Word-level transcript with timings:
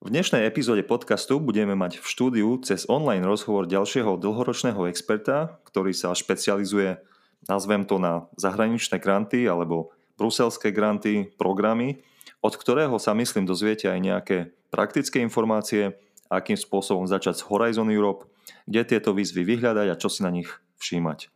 V 0.00 0.08
dnešnej 0.08 0.48
epizóde 0.48 0.80
podcastu 0.80 1.36
budeme 1.36 1.76
mať 1.76 2.00
v 2.00 2.08
štúdiu 2.08 2.56
cez 2.64 2.88
online 2.88 3.20
rozhovor 3.20 3.68
ďalšieho 3.68 4.16
dlhoročného 4.16 4.88
experta, 4.88 5.60
ktorý 5.68 5.92
sa 5.92 6.16
špecializuje, 6.16 6.96
nazvem 7.44 7.84
to 7.84 8.00
na 8.00 8.24
zahraničné 8.40 8.96
granty 8.96 9.44
alebo 9.44 9.92
bruselské 10.16 10.72
granty, 10.72 11.28
programy, 11.36 12.00
od 12.40 12.56
ktorého 12.56 12.96
sa 12.96 13.12
myslím 13.12 13.44
dozviete 13.44 13.92
aj 13.92 14.00
nejaké 14.00 14.36
praktické 14.72 15.20
informácie, 15.20 15.92
akým 16.32 16.56
spôsobom 16.56 17.04
začať 17.04 17.44
s 17.44 17.46
Horizon 17.52 17.92
Europe, 17.92 18.24
kde 18.64 18.96
tieto 18.96 19.12
výzvy 19.12 19.44
vyhľadať 19.44 19.86
a 19.92 20.00
čo 20.00 20.08
si 20.08 20.24
na 20.24 20.32
nich 20.32 20.48
všímať. 20.80 21.28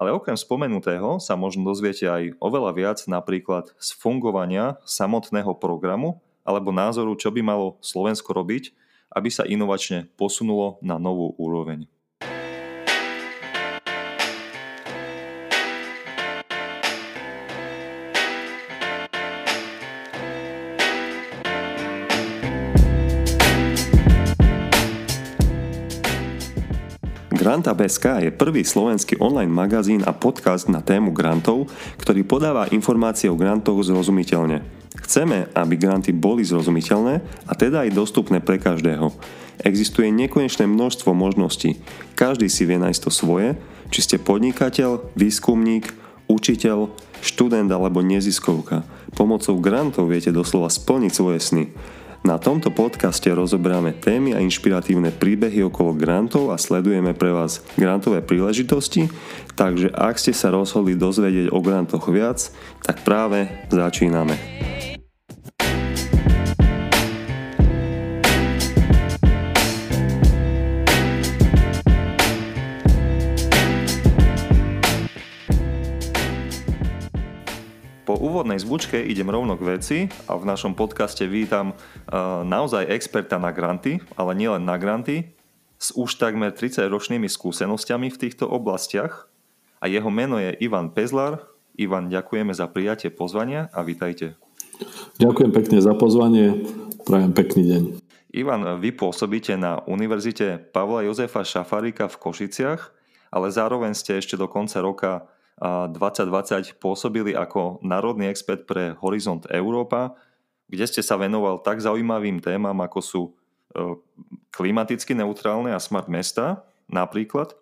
Ale 0.00 0.16
okrem 0.16 0.40
spomenutého 0.40 1.20
sa 1.20 1.36
možno 1.36 1.60
dozviete 1.68 2.08
aj 2.08 2.40
oveľa 2.40 2.72
viac 2.72 2.98
napríklad 3.04 3.76
z 3.76 3.92
fungovania 4.00 4.80
samotného 4.88 5.52
programu 5.60 6.24
alebo 6.48 6.72
názoru, 6.72 7.12
čo 7.12 7.28
by 7.28 7.44
malo 7.44 7.76
Slovensko 7.84 8.32
robiť, 8.32 8.72
aby 9.12 9.28
sa 9.28 9.44
inovačne 9.44 10.08
posunulo 10.16 10.80
na 10.80 10.96
novú 10.96 11.36
úroveň. 11.36 11.84
Granta.sk 27.48 28.28
je 28.28 28.30
prvý 28.34 28.60
slovenský 28.60 29.16
online 29.24 29.48
magazín 29.48 30.04
a 30.04 30.12
podcast 30.12 30.68
na 30.68 30.84
tému 30.84 31.16
grantov, 31.16 31.70
ktorý 31.96 32.20
podáva 32.26 32.68
informácie 32.68 33.30
o 33.32 33.38
grantoch 33.40 33.80
zrozumiteľne. 33.80 34.77
Chceme, 35.04 35.48
aby 35.54 35.74
granty 35.78 36.10
boli 36.10 36.42
zrozumiteľné 36.42 37.22
a 37.46 37.52
teda 37.54 37.86
aj 37.86 37.96
dostupné 37.96 38.42
pre 38.42 38.58
každého. 38.58 39.14
Existuje 39.62 40.10
nekonečné 40.14 40.70
množstvo 40.70 41.10
možností. 41.14 41.82
Každý 42.14 42.46
si 42.46 42.62
vie 42.62 42.78
nájsť 42.78 43.00
to 43.02 43.10
svoje, 43.10 43.58
či 43.90 44.00
ste 44.04 44.16
podnikateľ, 44.22 45.14
výskumník, 45.18 45.90
učiteľ, 46.30 46.92
študent 47.24 47.66
alebo 47.72 48.04
neziskovka. 48.04 48.86
Pomocou 49.16 49.58
grantov 49.58 50.06
viete 50.12 50.30
doslova 50.30 50.70
splniť 50.70 51.12
svoje 51.12 51.40
sny. 51.42 51.64
Na 52.26 52.34
tomto 52.34 52.74
podcaste 52.74 53.30
rozoberáme 53.30 53.94
témy 53.94 54.34
a 54.34 54.42
inšpiratívne 54.42 55.14
príbehy 55.14 55.62
okolo 55.70 55.94
grantov 55.94 56.50
a 56.50 56.58
sledujeme 56.58 57.14
pre 57.14 57.30
vás 57.30 57.62
grantové 57.78 58.26
príležitosti, 58.26 59.06
takže 59.54 59.94
ak 59.94 60.18
ste 60.18 60.34
sa 60.34 60.50
rozhodli 60.50 60.98
dozvedieť 60.98 61.54
o 61.54 61.62
grantoch 61.62 62.10
viac, 62.10 62.50
tak 62.82 63.06
práve 63.06 63.46
začíname. 63.70 64.57
Úvodnej 78.38 78.62
zvučke 78.62 79.02
idem 79.02 79.34
rovno 79.34 79.58
k 79.58 79.66
veci 79.66 79.98
a 80.30 80.38
v 80.38 80.46
našom 80.46 80.78
podcaste 80.78 81.26
vítam 81.26 81.74
uh, 81.74 82.46
naozaj 82.46 82.86
experta 82.86 83.34
na 83.34 83.50
granty, 83.50 83.98
ale 84.14 84.38
nielen 84.38 84.62
na 84.62 84.78
granty, 84.78 85.34
s 85.74 85.90
už 85.98 86.22
takmer 86.22 86.54
30-ročnými 86.54 87.26
skúsenosťami 87.26 88.14
v 88.14 88.14
týchto 88.14 88.46
oblastiach 88.46 89.26
a 89.82 89.90
jeho 89.90 90.06
meno 90.06 90.38
je 90.38 90.54
Ivan 90.62 90.94
Pezlar. 90.94 91.50
Ivan, 91.74 92.14
ďakujeme 92.14 92.54
za 92.54 92.70
prijatie 92.70 93.10
pozvania 93.10 93.74
a 93.74 93.82
vítajte. 93.82 94.38
Ďakujem 95.18 95.50
pekne 95.50 95.82
za 95.82 95.98
pozvanie, 95.98 96.62
prajem 97.10 97.34
pekný 97.34 97.62
deň. 97.66 97.82
Ivan, 98.38 98.78
vy 98.78 98.94
pôsobíte 98.94 99.58
na 99.58 99.82
Univerzite 99.90 100.62
Pavla 100.62 101.02
Jozefa 101.02 101.42
Šafarika 101.42 102.06
v 102.06 102.22
Košiciach, 102.22 102.94
ale 103.34 103.50
zároveň 103.50 103.98
ste 103.98 104.14
ešte 104.14 104.38
do 104.38 104.46
konca 104.46 104.78
roka 104.78 105.26
2020 105.58 106.78
pôsobili 106.78 107.34
ako 107.34 107.82
národný 107.82 108.30
expert 108.30 108.64
pre 108.64 108.94
Horizont 109.02 109.42
Európa, 109.50 110.14
kde 110.70 110.86
ste 110.86 111.02
sa 111.02 111.18
venoval 111.18 111.60
tak 111.64 111.82
zaujímavým 111.82 112.38
témam, 112.38 112.78
ako 112.78 112.98
sú 113.02 113.22
e, 113.26 113.30
klimaticky 114.54 115.18
neutrálne 115.18 115.74
a 115.74 115.82
smart 115.82 116.06
mesta 116.06 116.62
napríklad. 116.88 117.52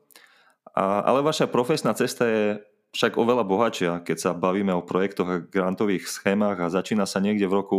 ale 0.76 1.24
vaša 1.24 1.48
profesná 1.48 1.96
cesta 1.96 2.28
je 2.28 2.44
však 2.92 3.16
oveľa 3.16 3.44
bohatšia, 3.44 3.92
keď 4.04 4.16
sa 4.16 4.30
bavíme 4.32 4.72
o 4.72 4.84
projektoch 4.84 5.28
a 5.28 5.42
grantových 5.44 6.08
schémach 6.08 6.56
a 6.60 6.72
začína 6.72 7.04
sa 7.04 7.20
niekde 7.20 7.48
v 7.48 7.56
roku 7.60 7.78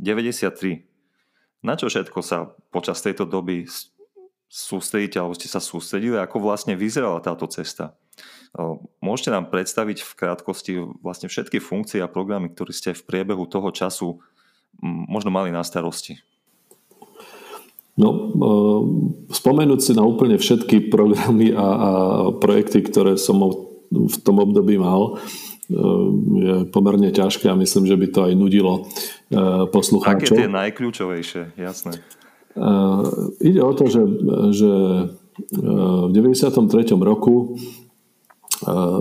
93. 0.00 0.84
Na 1.60 1.76
čo 1.76 1.92
všetko 1.92 2.20
sa 2.24 2.52
počas 2.72 3.04
tejto 3.04 3.28
doby 3.28 3.68
sústredíte, 4.50 5.20
alebo 5.20 5.36
ste 5.36 5.46
sa 5.46 5.62
sústredili, 5.62 6.18
ako 6.18 6.42
vlastne 6.42 6.74
vyzerala 6.74 7.22
táto 7.22 7.46
cesta? 7.46 7.94
Môžete 8.98 9.30
nám 9.30 9.46
predstaviť 9.46 10.02
v 10.02 10.12
krátkosti 10.18 10.72
vlastne 11.06 11.30
všetky 11.30 11.62
funkcie 11.62 12.02
a 12.02 12.10
programy, 12.10 12.50
ktoré 12.50 12.74
ste 12.74 12.90
v 12.90 13.06
priebehu 13.06 13.46
toho 13.46 13.70
času 13.70 14.18
možno 14.82 15.30
mali 15.30 15.54
na 15.54 15.62
starosti? 15.62 16.18
No, 17.94 18.32
spomenúť 19.30 19.80
si 19.82 19.92
na 19.94 20.02
úplne 20.02 20.40
všetky 20.40 20.88
programy 20.90 21.52
a, 21.52 21.68
a 21.68 21.90
projekty, 22.32 22.80
ktoré 22.82 23.20
som 23.20 23.38
v 23.90 24.16
tom 24.24 24.40
období 24.40 24.80
mal, 24.80 25.20
je 25.70 26.54
pomerne 26.74 27.14
ťažké 27.14 27.46
a 27.46 27.54
myslím, 27.54 27.86
že 27.86 27.96
by 27.98 28.06
to 28.10 28.20
aj 28.26 28.32
nudilo 28.34 28.90
poslucháčov. 29.70 30.34
Aké 30.34 30.42
tie 30.46 30.50
najkľúčovejšie, 30.50 31.42
jasné. 31.54 32.02
ide 33.38 33.60
o 33.62 33.72
to, 33.78 33.84
že, 33.86 34.02
že 34.50 34.72
v 35.54 36.10
93. 36.10 36.98
roku 36.98 37.54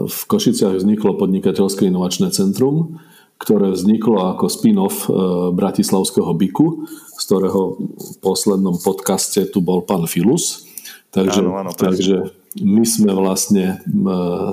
v 0.08 0.22
Košiciach 0.28 0.80
vzniklo 0.80 1.20
podnikateľské 1.20 1.92
inovačné 1.92 2.32
centrum, 2.32 3.00
ktoré 3.40 3.72
vzniklo 3.72 4.36
ako 4.36 4.52
spin-off 4.52 5.08
e, 5.08 5.12
Bratislavského 5.56 6.32
byku, 6.36 6.84
z 7.16 7.24
ktorého 7.24 7.80
v 7.80 8.16
poslednom 8.20 8.76
podcaste 8.84 9.48
tu 9.48 9.64
bol 9.64 9.84
pán 9.88 10.08
Filus. 10.12 10.68
Takže, 11.16 11.42
áno, 11.42 11.56
áno, 11.56 11.72
takže 11.72 12.36
my 12.60 12.84
sme 12.84 13.12
vlastne 13.16 13.80
e, 13.80 13.96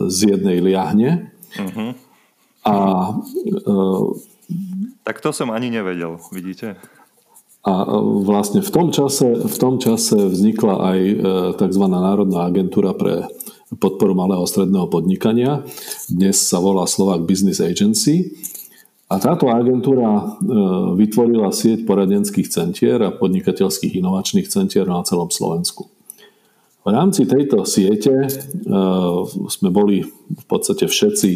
z 0.06 0.38
jednej 0.38 0.62
liahne. 0.62 1.34
Uh-huh. 1.58 1.90
A, 2.66 2.74
uh, 3.62 4.10
tak 5.06 5.22
to 5.22 5.30
som 5.30 5.54
ani 5.54 5.70
nevedel, 5.70 6.18
vidíte? 6.34 6.74
A 7.62 7.86
vlastne 8.26 8.58
v 8.58 8.70
tom 8.74 8.90
čase, 8.90 9.38
v 9.46 9.56
tom 9.58 9.78
čase 9.78 10.18
vznikla 10.18 10.74
aj 10.82 10.98
tzv. 11.62 11.84
Národná 11.86 12.50
agentúra 12.50 12.90
pre 12.90 13.26
podporu 13.74 14.14
malého 14.14 14.46
stredného 14.46 14.86
podnikania. 14.86 15.66
Dnes 16.06 16.38
sa 16.38 16.62
volá 16.62 16.86
Slovak 16.86 17.26
Business 17.26 17.58
Agency. 17.58 18.38
A 19.06 19.18
táto 19.22 19.50
agentúra 19.50 20.06
e, 20.18 20.24
vytvorila 20.98 21.50
sieť 21.54 21.86
poradenských 21.86 22.50
centier 22.50 22.98
a 23.02 23.14
podnikateľských 23.14 23.98
inovačných 24.02 24.50
centier 24.50 24.86
na 24.86 25.02
celom 25.06 25.30
Slovensku. 25.30 25.86
V 26.86 26.88
rámci 26.90 27.26
tejto 27.26 27.66
siete 27.66 28.26
e, 28.26 28.30
sme 29.50 29.70
boli 29.70 30.06
v 30.10 30.44
podstate 30.46 30.86
všetci 30.86 31.30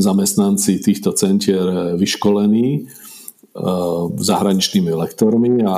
zamestnanci 0.00 0.80
týchto 0.80 1.12
centier 1.16 1.96
vyškolení 1.96 2.68
e, 2.76 2.80
zahraničnými 4.16 4.92
lektormi 4.92 5.64
a 5.64 5.76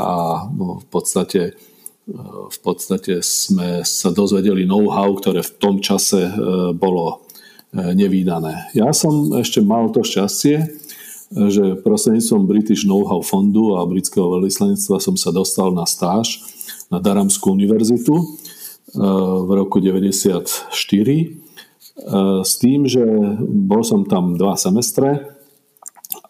v 0.51 0.87
podstate 0.91 1.59
v 2.07 2.59
podstate 2.63 3.19
sme 3.19 3.83
sa 3.83 4.15
dozvedeli 4.15 4.63
know-how, 4.63 5.11
ktoré 5.19 5.43
v 5.43 5.55
tom 5.59 5.83
čase 5.83 6.31
e, 6.31 6.33
bolo 6.71 7.27
e, 7.75 7.83
nevýdané. 7.99 8.71
Ja 8.79 8.95
som 8.95 9.35
ešte 9.35 9.59
mal 9.59 9.91
to 9.91 10.07
šťastie, 10.07 10.87
že 11.27 11.83
prostredníctvom 11.83 12.47
British 12.47 12.87
Know-how 12.87 13.19
fondu 13.19 13.75
a 13.75 13.83
britského 13.83 14.31
veľvyslanectva 14.39 15.03
som 15.03 15.19
sa 15.19 15.35
dostal 15.35 15.75
na 15.75 15.83
stáž 15.83 16.39
na 16.87 17.03
Daramskú 17.03 17.51
univerzitu 17.51 18.15
v 18.95 19.51
roku 19.51 19.83
1994 19.83 20.71
s 22.47 22.53
tým, 22.63 22.87
že 22.87 23.03
bol 23.43 23.83
som 23.83 24.07
tam 24.07 24.39
dva 24.39 24.55
semestre 24.55 25.35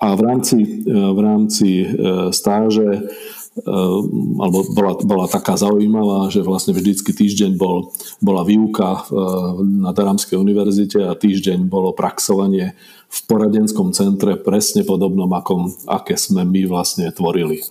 a 0.00 0.16
v 0.16 0.20
rámci, 0.24 0.80
v 0.88 1.18
rámci 1.20 1.84
stáže 2.32 3.04
alebo 3.64 4.68
bola, 4.68 4.92
bola 5.00 5.26
taká 5.32 5.56
zaujímavá, 5.56 6.28
že 6.28 6.44
vlastne 6.44 6.76
vždycky 6.76 7.16
týždeň 7.16 7.56
bol, 7.56 7.88
bola 8.20 8.44
výuka 8.44 9.08
ehm, 9.08 9.80
na 9.80 9.96
Daramskej 9.96 10.36
univerzite 10.36 11.00
a 11.08 11.16
týždeň 11.16 11.64
bolo 11.64 11.96
praxovanie 11.96 12.76
v 13.08 13.18
poradenskom 13.24 13.96
centre 13.96 14.36
presne 14.36 14.84
podobnom, 14.84 15.30
ako, 15.32 15.72
aké 15.88 16.20
sme 16.20 16.44
my 16.44 16.68
vlastne 16.68 17.08
tvorili. 17.08 17.64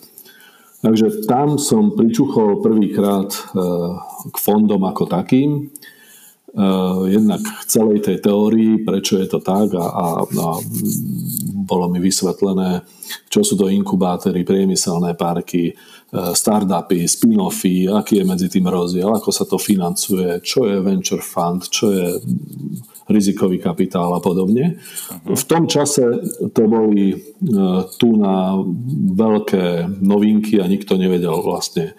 Takže 0.82 1.26
tam 1.30 1.62
som 1.62 1.94
pričuchol 1.94 2.66
prvýkrát 2.66 3.30
ehm, 3.30 4.02
k 4.34 4.38
fondom 4.42 4.82
ako 4.90 5.06
takým, 5.06 5.70
jednak 7.12 7.44
k 7.44 7.62
celej 7.68 8.00
tej 8.00 8.24
teórii, 8.24 8.80
prečo 8.80 9.20
je 9.20 9.28
to 9.28 9.44
tak 9.44 9.76
a, 9.76 9.86
a, 9.92 10.06
a 10.24 10.48
bolo 11.66 11.90
mi 11.90 11.98
vysvetlené, 11.98 12.86
čo 13.26 13.42
sú 13.42 13.58
to 13.58 13.66
inkubátory, 13.68 14.46
priemyselné 14.46 15.18
parky, 15.18 15.74
e, 15.74 15.74
startupy, 16.14 17.10
spin-offy, 17.10 17.90
aký 17.90 18.22
je 18.22 18.30
medzi 18.30 18.48
tým 18.48 18.70
rozdiel, 18.70 19.10
ako 19.10 19.30
sa 19.34 19.50
to 19.50 19.58
financuje, 19.58 20.46
čo 20.46 20.70
je 20.70 20.78
venture 20.86 21.26
fund, 21.26 21.66
čo 21.66 21.90
je 21.90 22.06
rizikový 23.10 23.58
kapitál 23.62 24.14
a 24.14 24.22
podobne. 24.22 24.82
V 25.26 25.44
tom 25.46 25.66
čase 25.66 26.06
to 26.54 26.64
boli 26.70 27.14
e, 27.14 27.18
tu 27.98 28.14
na 28.18 28.62
veľké 29.18 29.90
novinky 30.02 30.62
a 30.62 30.70
nikto 30.70 30.98
nevedel 30.98 31.42
vlastne, 31.42 31.98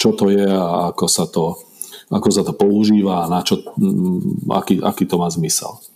čo 0.00 0.16
to 0.16 0.32
je 0.32 0.48
a 0.48 0.92
ako 0.92 1.06
sa 1.08 1.28
to, 1.28 1.56
ako 2.12 2.28
sa 2.28 2.42
to 2.44 2.52
používa 2.52 3.24
a 3.24 3.30
na 3.32 3.40
čo, 3.44 3.60
aký, 4.52 4.80
aký 4.80 5.04
to 5.08 5.16
má 5.16 5.28
zmysel. 5.32 5.91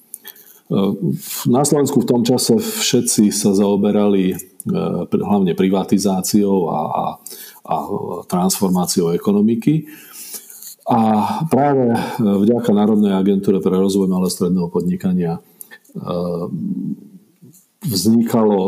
Na 1.46 1.62
Slovensku 1.62 2.02
v 2.02 2.10
tom 2.10 2.22
čase 2.26 2.58
všetci 2.58 3.30
sa 3.30 3.54
zaoberali 3.54 4.34
e, 4.34 4.36
hlavne 5.06 5.54
privatizáciou 5.54 6.66
a, 6.66 6.80
a, 6.82 7.04
a 7.70 7.76
transformáciou 8.26 9.14
ekonomiky. 9.14 9.86
A 10.90 10.98
práve 11.46 11.94
e, 11.94 11.98
vďaka 12.18 12.74
Národnej 12.74 13.14
agentúre 13.14 13.62
pre 13.62 13.78
rozvoj 13.78 14.10
malého 14.10 14.32
stredného 14.32 14.68
podnikania 14.70 15.38
vznikalo, 17.80 18.60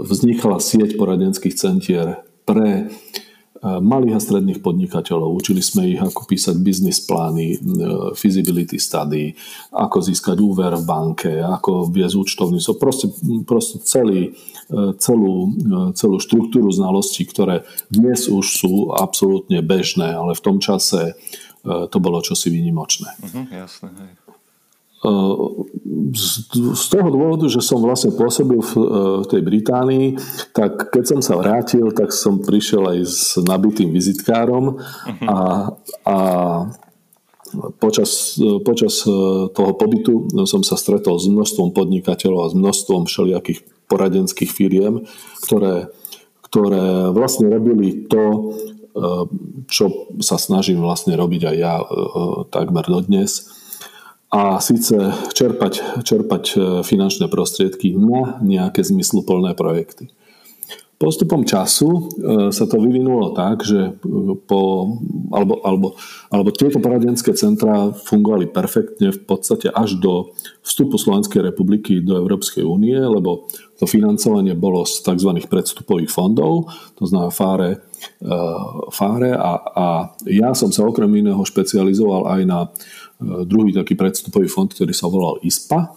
vznikala 0.00 0.56
sieť 0.56 0.96
poradenských 0.96 1.52
centier 1.52 2.24
pre 2.48 2.88
malých 3.64 4.16
a 4.16 4.20
stredných 4.20 4.60
podnikateľov. 4.60 5.40
Učili 5.40 5.64
sme 5.64 5.88
ich, 5.88 6.00
ako 6.00 6.28
písať 6.28 6.56
biznis 6.60 7.00
plány, 7.00 7.56
feasibility 8.12 8.76
study, 8.76 9.32
ako 9.72 10.04
získať 10.04 10.36
úver 10.44 10.76
v 10.76 10.84
banke, 10.84 11.32
ako 11.40 11.88
viesť 11.88 12.16
účtovníctvo. 12.20 12.72
Proste, 12.76 13.08
proste 13.48 13.80
celý, 13.80 14.36
celú, 15.00 15.56
celú 15.96 16.16
štruktúru 16.20 16.68
znalostí, 16.68 17.24
ktoré 17.24 17.64
dnes 17.88 18.28
už 18.28 18.44
sú 18.44 18.72
absolútne 18.92 19.64
bežné, 19.64 20.12
ale 20.12 20.36
v 20.36 20.44
tom 20.44 20.60
čase 20.60 21.16
to 21.64 21.96
bolo 21.96 22.20
čosi 22.20 22.52
výnimočné. 22.52 23.16
Uh-huh, 23.24 23.44
jasné, 23.48 23.88
hej 23.96 24.23
z 26.14 26.84
toho 26.88 27.08
dôvodu, 27.12 27.44
že 27.52 27.60
som 27.60 27.82
vlastne 27.84 28.16
pôsobil 28.16 28.56
v, 28.56 28.72
e, 28.80 28.88
v 29.20 29.26
tej 29.28 29.42
Británii, 29.44 30.06
tak 30.56 30.88
keď 30.88 31.04
som 31.04 31.20
sa 31.20 31.36
vrátil, 31.36 31.92
tak 31.92 32.14
som 32.14 32.40
prišiel 32.40 32.88
aj 32.88 32.98
s 33.04 33.36
nabitým 33.44 33.92
vizitkárom 33.92 34.80
a, 35.28 35.70
a 36.08 36.16
počas, 37.76 38.40
počas 38.64 39.04
e, 39.04 39.12
toho 39.52 39.72
pobytu 39.76 40.32
som 40.48 40.64
sa 40.64 40.80
stretol 40.80 41.20
s 41.20 41.28
množstvom 41.28 41.76
podnikateľov 41.76 42.40
a 42.40 42.52
s 42.52 42.54
množstvom 42.56 43.04
všelijakých 43.04 43.60
poradenských 43.84 44.48
firiem, 44.48 45.04
ktoré, 45.44 45.92
ktoré 46.48 47.12
vlastne 47.12 47.52
robili 47.52 48.08
to, 48.08 48.24
e, 48.24 48.40
čo 49.68 50.08
sa 50.24 50.40
snažím 50.40 50.80
vlastne 50.80 51.12
robiť 51.12 51.42
aj 51.44 51.56
ja 51.60 51.74
takmer 52.48 52.88
dodnes 52.88 53.63
a 54.34 54.58
síce 54.58 54.98
čerpať, 55.30 56.02
čerpať 56.02 56.44
e, 56.50 56.56
finančné 56.82 57.30
prostriedky 57.30 57.94
na 57.94 58.42
nejaké 58.42 58.82
zmysluplné 58.82 59.54
projekty. 59.54 60.10
Postupom 60.98 61.46
času 61.46 61.90
e, 61.90 62.00
sa 62.50 62.66
to 62.66 62.82
vyvinulo 62.82 63.30
tak, 63.30 63.62
že 63.62 63.94
e, 63.94 64.10
po, 64.42 64.90
alebo, 65.30 65.62
alebo, 65.62 65.88
alebo 66.34 66.50
tieto 66.50 66.82
poradenské 66.82 67.30
centrá 67.38 67.94
fungovali 67.94 68.50
perfektne 68.50 69.14
v 69.14 69.20
podstate 69.22 69.70
až 69.70 70.02
do 70.02 70.34
vstupu 70.66 70.98
Slovenskej 70.98 71.54
republiky 71.54 72.02
do 72.02 72.18
Európskej 72.18 72.66
únie, 72.66 72.98
lebo 72.98 73.46
to 73.78 73.86
financovanie 73.86 74.58
bolo 74.58 74.82
z 74.82 74.98
tzv. 74.98 75.30
predstupových 75.46 76.10
fondov, 76.10 76.74
to 76.98 77.06
znamená 77.06 77.30
FARE, 77.30 77.70
FARE 78.94 79.32
a, 79.34 79.52
a 79.74 79.86
ja 80.28 80.52
som 80.52 80.70
sa 80.70 80.86
okrem 80.86 81.10
iného 81.10 81.40
špecializoval 81.42 82.28
aj 82.38 82.42
na 82.46 82.60
druhý 83.44 83.72
taký 83.72 83.96
predstupový 83.96 84.46
fond, 84.46 84.68
ktorý 84.68 84.92
sa 84.92 85.08
volal 85.08 85.40
ISPA. 85.42 85.94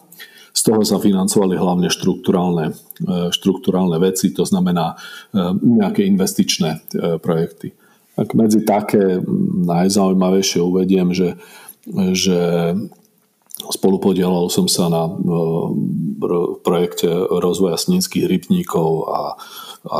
Z 0.57 0.61
toho 0.65 0.81
sa 0.81 0.97
financovali 0.97 1.53
hlavne 1.53 1.93
štruktúrálne, 1.93 2.73
e, 2.73 3.29
štruktúrálne 3.29 4.01
veci, 4.01 4.33
to 4.33 4.41
znamená 4.41 4.97
e, 4.97 5.53
nejaké 5.53 6.01
investičné 6.09 6.69
e, 6.73 6.79
projekty. 7.21 7.77
Tak 8.17 8.33
medzi 8.33 8.65
také 8.65 9.21
najzaujímavejšie 9.69 10.57
uvediem, 10.65 11.13
že, 11.13 11.37
že 12.17 12.73
spolupodielal 13.69 14.49
som 14.49 14.65
sa 14.65 14.89
na 14.89 15.05
projekte 16.65 17.05
rozvoja 17.29 17.77
sninských 17.77 18.25
rybníkov 18.25 18.89
a, 19.05 19.21
a 19.85 19.97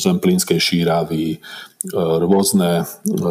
zemplínskej 0.00 0.56
šíravy, 0.56 1.36
e, 1.36 1.38
rôzne, 1.92 2.88
e, 3.04 3.26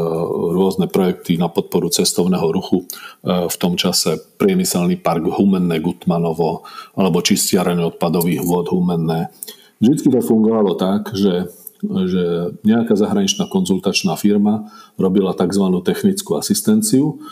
rôzne 0.54 0.86
projekty 0.86 1.42
na 1.42 1.50
podporu 1.50 1.90
cestovného 1.90 2.46
ruchu, 2.54 2.86
e, 2.86 3.50
v 3.50 3.56
tom 3.58 3.74
čase 3.74 4.22
priemyselný 4.38 5.02
park 5.02 5.26
Humenné 5.26 5.82
Gutmanovo 5.82 6.62
alebo 6.94 7.26
čistiareň 7.26 7.98
odpadových 7.98 8.46
vôd 8.46 8.70
Humenné. 8.70 9.34
Vždy 9.82 10.14
to 10.14 10.22
fungovalo 10.22 10.78
tak, 10.78 11.14
že 11.14 11.50
že 11.80 12.52
nejaká 12.68 12.92
zahraničná 12.92 13.48
konzultačná 13.48 14.20
firma 14.20 14.68
robila 15.00 15.32
tzv. 15.32 15.64
technickú 15.80 16.36
asistenciu, 16.36 17.24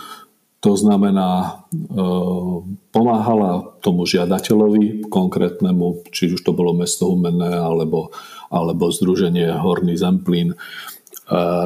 to 0.58 0.74
znamená, 0.74 1.62
pomáhala 2.90 3.78
tomu 3.86 4.10
žiadateľovi 4.10 5.06
konkrétnemu, 5.06 6.10
či 6.10 6.34
už 6.34 6.42
to 6.42 6.50
bolo 6.50 6.74
mesto 6.74 7.06
Humenné 7.06 7.54
alebo 7.54 8.10
alebo 8.48 8.92
Združenie 8.92 9.52
Horný 9.60 9.96
Zemplín, 10.00 10.54
e, 10.54 10.58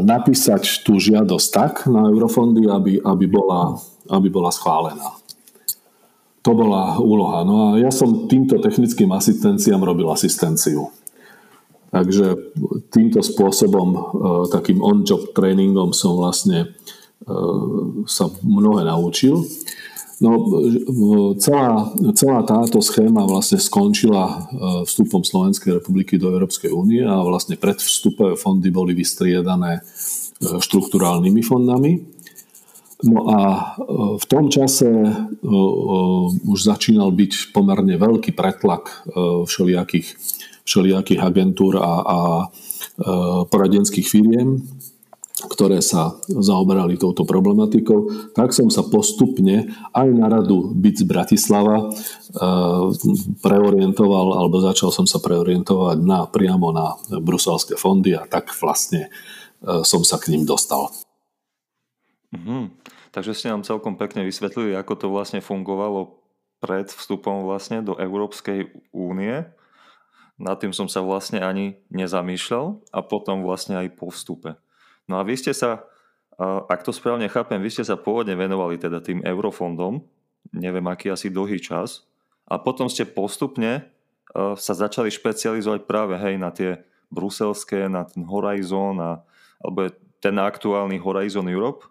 napísať 0.01 0.81
tú 0.85 0.97
žiadosť 0.97 1.47
tak 1.53 1.73
na 1.89 2.09
eurofondy, 2.09 2.65
aby, 2.65 3.01
aby, 3.01 3.25
bola, 3.29 3.77
aby 4.09 4.27
bola 4.29 4.49
schválená. 4.49 5.17
To 6.41 6.51
bola 6.57 6.97
úloha. 6.97 7.45
No 7.45 7.55
a 7.73 7.77
ja 7.77 7.93
som 7.93 8.25
týmto 8.25 8.57
technickým 8.57 9.13
asistenciám 9.13 9.85
robil 9.85 10.09
asistenciu. 10.09 10.89
Takže 11.91 12.55
týmto 12.89 13.19
spôsobom, 13.21 13.87
e, 13.93 13.99
takým 14.49 14.79
on-job 14.79 15.35
tréningom 15.35 15.91
som 15.91 16.17
vlastne 16.17 16.71
e, 17.21 17.35
sa 18.07 18.31
mnohé 18.41 18.87
naučil. 18.87 19.43
No, 20.21 20.45
celá, 21.41 21.89
celá 22.13 22.45
táto 22.45 22.77
schéma 22.77 23.25
vlastne 23.25 23.57
skončila 23.57 24.25
e, 24.29 24.37
vstupom 24.85 25.25
Slovenskej 25.25 25.81
republiky 25.81 26.21
do 26.21 26.29
Európskej 26.29 26.69
únie 26.69 27.01
a 27.01 27.25
vlastne 27.25 27.57
predvstupové 27.57 28.37
fondy 28.37 28.69
boli 28.69 28.93
vystriedané 28.93 29.81
e, 29.81 30.61
štruktúrálnymi 30.61 31.41
fondami. 31.41 31.91
No 33.01 33.33
a 33.33 33.39
e, 33.41 33.61
v 34.21 34.25
tom 34.29 34.53
čase 34.53 34.85
už 36.45 36.59
začínal 36.69 37.09
byť 37.09 37.49
pomerne 37.49 37.97
veľký 37.97 38.37
pretlak 38.37 39.09
všelijakých, 39.49 40.07
všelijakých 40.69 41.17
agentúr 41.17 41.81
a, 41.81 41.93
a 41.97 42.19
poradenských 43.49 44.05
firiem 44.05 44.61
ktoré 45.47 45.81
sa 45.81 46.17
zaoberali 46.27 46.97
touto 46.97 47.25
problematikou, 47.25 48.31
tak 48.37 48.53
som 48.53 48.69
sa 48.69 48.85
postupne 48.85 49.69
aj 49.93 50.07
na 50.13 50.27
radu 50.29 50.73
BIC 50.77 51.05
Bratislava 51.05 51.81
e, 51.81 51.85
preorientoval, 53.41 54.37
alebo 54.37 54.61
začal 54.61 54.93
som 54.93 55.09
sa 55.09 55.17
preorientovať 55.17 55.97
na, 56.01 56.29
priamo 56.29 56.69
na 56.69 56.97
bruselské 57.21 57.77
fondy 57.77 58.13
a 58.13 58.29
tak 58.29 58.53
vlastne 58.57 59.09
e, 59.63 59.81
som 59.81 60.05
sa 60.05 60.21
k 60.21 60.33
ním 60.33 60.45
dostal. 60.45 60.93
Mm-hmm. 62.31 62.63
Takže 63.11 63.35
ste 63.35 63.51
nám 63.51 63.67
celkom 63.67 63.99
pekne 63.99 64.23
vysvetlili, 64.23 64.71
ako 64.77 64.93
to 64.95 65.07
vlastne 65.11 65.43
fungovalo 65.43 66.21
pred 66.63 66.87
vstupom 66.87 67.43
vlastne 67.43 67.83
do 67.83 67.97
Európskej 67.99 68.71
únie. 68.95 69.43
Nad 70.39 70.57
tým 70.61 70.71
som 70.71 70.87
sa 70.87 71.03
vlastne 71.03 71.41
ani 71.43 71.81
nezamýšľal 71.91 72.87
a 72.93 72.99
potom 73.03 73.43
vlastne 73.43 73.77
aj 73.81 73.97
po 73.97 74.09
vstupe. 74.09 74.55
No 75.11 75.19
a 75.19 75.27
vy 75.27 75.35
ste 75.35 75.51
sa, 75.51 75.83
ak 76.39 76.87
to 76.87 76.95
správne 76.95 77.27
chápem, 77.27 77.59
vy 77.59 77.67
ste 77.67 77.83
sa 77.83 77.99
pôvodne 77.99 78.39
venovali 78.39 78.79
teda 78.79 79.03
tým 79.03 79.19
eurofondom, 79.27 79.99
neviem 80.55 80.87
aký 80.87 81.11
asi 81.11 81.27
dlhý 81.27 81.59
čas, 81.59 82.07
a 82.47 82.55
potom 82.55 82.87
ste 82.87 83.03
postupne 83.03 83.91
sa 84.35 84.73
začali 84.73 85.11
špecializovať 85.11 85.83
práve 85.83 86.15
hej 86.15 86.39
na 86.39 86.55
tie 86.55 86.87
bruselské, 87.11 87.91
na 87.91 88.07
ten 88.07 88.23
Horizon, 88.23 88.95
a, 89.03 89.19
alebo 89.59 89.91
ten 90.23 90.39
aktuálny 90.39 90.95
Horizon 91.03 91.51
Europe. 91.51 91.83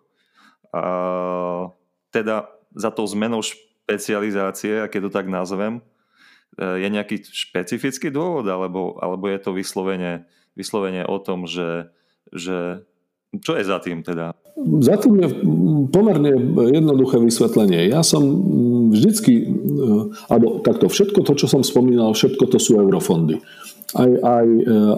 A 0.72 1.68
teda 2.08 2.48
za 2.72 2.88
tou 2.88 3.04
zmenou 3.04 3.44
špecializácie, 3.44 4.80
aké 4.80 5.04
to 5.04 5.12
tak 5.12 5.28
nazvem, 5.28 5.84
je 6.56 6.88
nejaký 6.88 7.22
špecifický 7.28 8.08
dôvod, 8.08 8.48
alebo, 8.48 8.96
alebo 8.98 9.28
je 9.28 9.38
to 9.38 9.50
vyslovene, 9.52 10.26
vyslovene 10.56 11.04
o 11.06 11.16
tom, 11.20 11.44
že, 11.44 11.92
že 12.32 12.82
čo 13.38 13.54
je 13.54 13.62
za 13.62 13.78
tým 13.78 14.02
teda? 14.02 14.34
Za 14.82 14.99
tým 14.99 15.22
je 15.22 15.28
pomerne 15.94 16.34
jednoduché 16.75 17.22
vysvetlenie. 17.22 17.87
Ja 17.87 18.02
som 18.02 18.26
vždycky, 18.90 19.46
alebo 20.26 20.58
takto, 20.66 20.90
všetko 20.90 21.22
to, 21.22 21.38
čo 21.38 21.46
som 21.46 21.62
spomínal, 21.62 22.10
všetko 22.10 22.50
to 22.50 22.58
sú 22.58 22.82
eurofondy. 22.82 23.38
Aj, 23.94 24.10
aj, 24.10 24.49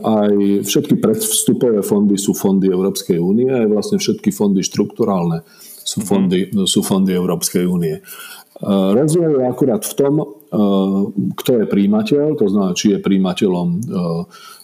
aj 0.04 0.32
všetky 0.64 1.00
predvstupové 1.00 1.84
fondy 1.84 2.16
sú 2.16 2.32
fondy 2.32 2.68
Európskej 2.72 3.16
únie, 3.20 3.48
aj 3.48 3.68
vlastne 3.68 3.96
všetky 4.00 4.32
fondy 4.32 4.64
štrukturálne 4.64 5.44
sú 5.82 6.00
mhm. 6.00 6.06
fondy, 6.06 6.38
sú 6.64 6.80
fondy 6.80 7.12
Európskej 7.12 7.64
únie. 7.68 8.00
Rozdiel 8.62 9.42
je 9.42 9.44
akurát 9.44 9.82
v 9.82 9.94
tom, 9.98 10.14
kto 11.32 11.50
je 11.56 11.64
príjimateľ, 11.64 12.36
to 12.36 12.44
znamená, 12.44 12.76
či 12.76 12.92
je 12.92 13.00
príjimateľom 13.00 13.68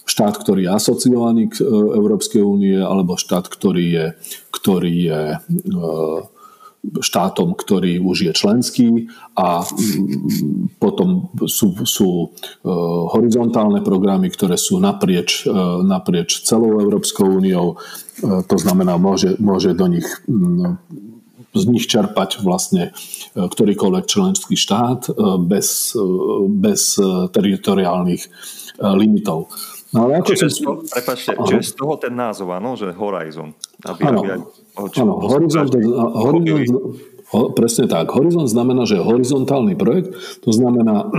štát, 0.09 0.35
ktorý 0.41 0.65
je 0.65 0.71
asociovaný 0.73 1.43
k 1.53 1.61
e, 1.61 1.65
Európskej 1.69 2.41
únie, 2.41 2.81
alebo 2.81 3.21
štát, 3.21 3.45
ktorý 3.45 3.85
je, 3.85 4.05
ktorý 4.49 4.93
je 5.05 5.21
e, 5.29 5.37
štátom, 6.79 7.53
ktorý 7.59 7.99
už 7.99 8.31
je 8.31 8.33
členský 8.33 8.89
a 9.35 9.67
potom 10.79 11.29
sú, 11.45 11.75
sú 11.85 12.09
e, 12.09 12.27
horizontálne 13.13 13.85
programy, 13.85 14.33
ktoré 14.33 14.57
sú 14.57 14.81
naprieč, 14.81 15.45
naprieč 15.85 16.41
celou 16.41 16.81
Európskou 16.81 17.37
úniou. 17.37 17.77
To 18.23 18.57
znamená, 18.59 18.95
môže, 18.95 19.35
môže 19.39 19.75
do 19.75 19.87
nich 19.91 20.07
z 21.53 21.63
nich 21.65 21.85
čerpať 21.89 22.45
vlastne 22.45 22.93
ktorýkoľvek 23.33 24.05
členský 24.05 24.53
štát 24.53 25.09
bez, 25.41 25.97
bez 26.49 26.95
teritoriálnych 27.33 28.23
limitov. 28.79 29.49
No, 29.89 30.05
ale 30.05 30.21
ako 30.21 30.29
čiže, 30.37 30.47
som... 30.47 30.53
z 30.53 30.59
toho, 30.61 30.75
prepáčte, 30.85 31.31
čiže 31.49 31.63
z 31.65 31.73
toho 31.73 31.93
ten 31.97 32.13
názov, 32.13 32.53
áno, 32.53 32.77
že 32.77 32.93
Horizon. 32.93 33.57
Aby, 33.81 34.01
áno, 34.05 34.21
aby 34.21 34.29
aj, 34.37 34.39
áno 35.01 35.13
Horizon, 35.25 35.65
Horizon, 36.13 36.77
ho, 37.33 37.39
presne 37.57 37.85
tak. 37.89 38.13
Horizon 38.13 38.45
znamená, 38.45 38.85
že 38.85 39.01
horizontálny 39.01 39.73
projekt, 39.73 40.13
to 40.45 40.53
znamená 40.53 41.09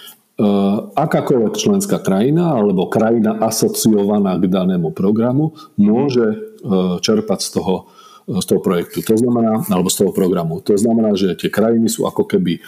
akákoľvek 1.04 1.54
členská 1.56 2.00
krajina 2.00 2.56
alebo 2.56 2.88
krajina 2.88 3.40
asociovaná 3.40 4.40
k 4.40 4.48
danému 4.48 4.92
programu 4.92 5.56
môže 5.76 6.56
čerpať 7.00 7.40
z 7.40 7.50
toho, 7.56 7.88
z 8.38 8.46
toho 8.46 8.62
projektu. 8.62 9.02
To 9.02 9.18
znamená, 9.18 9.66
alebo 9.66 9.90
z 9.90 10.06
toho 10.06 10.12
programu. 10.14 10.62
To 10.62 10.78
znamená, 10.78 11.18
že 11.18 11.34
tie 11.34 11.50
krajiny 11.50 11.90
sú 11.90 12.06
ako 12.06 12.30
keby 12.30 12.62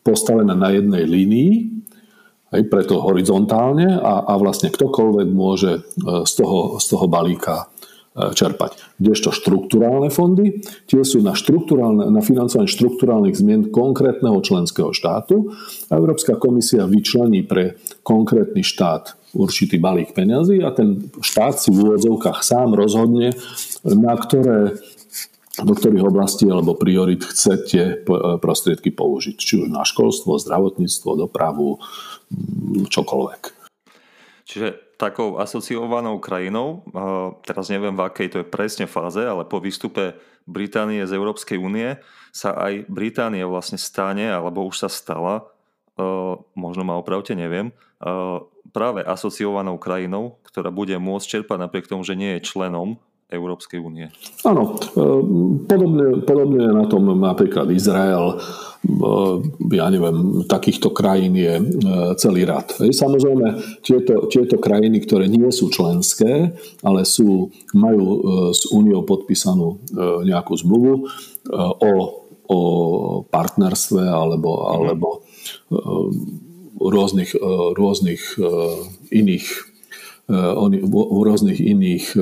postavené 0.00 0.56
na 0.56 0.72
jednej 0.72 1.04
línii 1.04 1.76
Hej, 2.54 2.70
preto 2.70 3.02
horizontálne 3.02 3.98
a, 3.98 4.22
a 4.22 4.32
vlastne 4.38 4.70
ktokoľvek 4.70 5.28
môže 5.34 5.72
e, 5.76 5.80
z 6.22 6.32
toho, 6.38 6.78
z 6.78 6.86
toho 6.94 7.10
balíka 7.10 7.66
čerpať. 8.16 8.80
Kdežto 8.96 9.28
štruktúrálne 9.28 10.08
fondy, 10.08 10.64
tie 10.88 11.04
sú 11.04 11.20
na, 11.20 11.36
na 12.08 12.22
financovanie 12.24 12.70
štruktúrálnych 12.70 13.36
zmien 13.36 13.62
konkrétneho 13.68 14.40
členského 14.40 14.96
štátu. 14.96 15.52
Európska 15.92 16.40
komisia 16.40 16.88
vyčlení 16.88 17.44
pre 17.44 17.76
konkrétny 18.00 18.64
štát 18.64 19.20
určitý 19.36 19.76
balík 19.76 20.16
peňazí 20.16 20.64
a 20.64 20.72
ten 20.72 21.12
štát 21.20 21.60
si 21.60 21.68
v 21.68 21.92
úvodzovkách 21.92 22.40
sám 22.40 22.72
rozhodne, 22.72 23.36
na 23.84 24.16
ktoré 24.16 24.80
do 25.56 25.72
ktorých 25.72 26.04
oblastí 26.04 26.44
alebo 26.44 26.76
priorit 26.76 27.24
chcete 27.24 27.80
e, 27.80 27.92
prostriedky 28.36 28.92
použiť. 28.92 29.36
Či 29.40 29.64
už 29.64 29.68
na 29.72 29.88
školstvo, 29.88 30.36
zdravotníctvo, 30.36 31.16
dopravu, 31.16 31.80
čokoľvek. 32.92 33.42
Čiže 34.44 34.85
takou 34.96 35.36
asociovanou 35.36 36.16
krajinou, 36.16 36.80
teraz 37.44 37.68
neviem 37.68 37.92
v 37.92 38.04
akej 38.08 38.28
to 38.32 38.36
je 38.40 38.48
presne 38.48 38.88
fáze, 38.88 39.20
ale 39.20 39.44
po 39.44 39.60
výstupe 39.60 40.16
Británie 40.48 41.04
z 41.04 41.12
Európskej 41.12 41.60
únie 41.60 42.00
sa 42.32 42.56
aj 42.56 42.88
Británia 42.88 43.44
vlastne 43.44 43.76
stane, 43.76 44.28
alebo 44.28 44.64
už 44.64 44.86
sa 44.86 44.90
stala, 44.92 45.44
možno 46.56 46.82
ma 46.84 46.96
opravte, 46.96 47.36
neviem, 47.36 47.76
práve 48.72 49.00
asociovanou 49.04 49.76
krajinou, 49.80 50.40
ktorá 50.48 50.72
bude 50.72 50.96
môcť 50.96 51.26
čerpať 51.28 51.58
napriek 51.60 51.88
tomu, 51.88 52.04
že 52.04 52.16
nie 52.16 52.36
je 52.36 52.46
členom 52.48 53.00
Európskej 53.26 53.82
únie. 53.82 54.06
Áno, 54.46 54.78
e, 54.78 55.02
podobne, 55.66 56.22
podobne 56.22 56.62
je 56.62 56.72
na 56.78 56.86
tom 56.86 57.10
napríklad 57.10 57.66
Izrael, 57.74 58.38
e, 58.38 59.74
ja 59.74 59.90
neviem, 59.90 60.46
takýchto 60.46 60.94
krajín 60.94 61.34
je 61.34 61.58
e, 61.58 61.64
celý 62.22 62.46
rad. 62.46 62.70
Samozrejme, 62.78 63.82
tieto, 63.82 64.30
tieto 64.30 64.62
krajiny, 64.62 65.02
ktoré 65.02 65.26
nie 65.26 65.50
sú 65.50 65.74
členské, 65.74 66.54
ale 66.86 67.02
sú, 67.02 67.50
majú 67.74 68.22
s 68.54 68.70
úniou 68.70 69.02
podpísanú 69.02 69.82
nejakú 70.22 70.54
zmluvu 70.54 71.10
o, 71.82 71.92
o 72.46 72.58
partnerstve 73.26 74.06
alebo, 74.06 74.70
alebo 74.70 75.26
rôznych, 76.78 77.34
rôznych 77.74 78.22
iných 79.10 79.46
v 80.26 81.22
rôznych 81.22 81.62
iných 81.62 82.18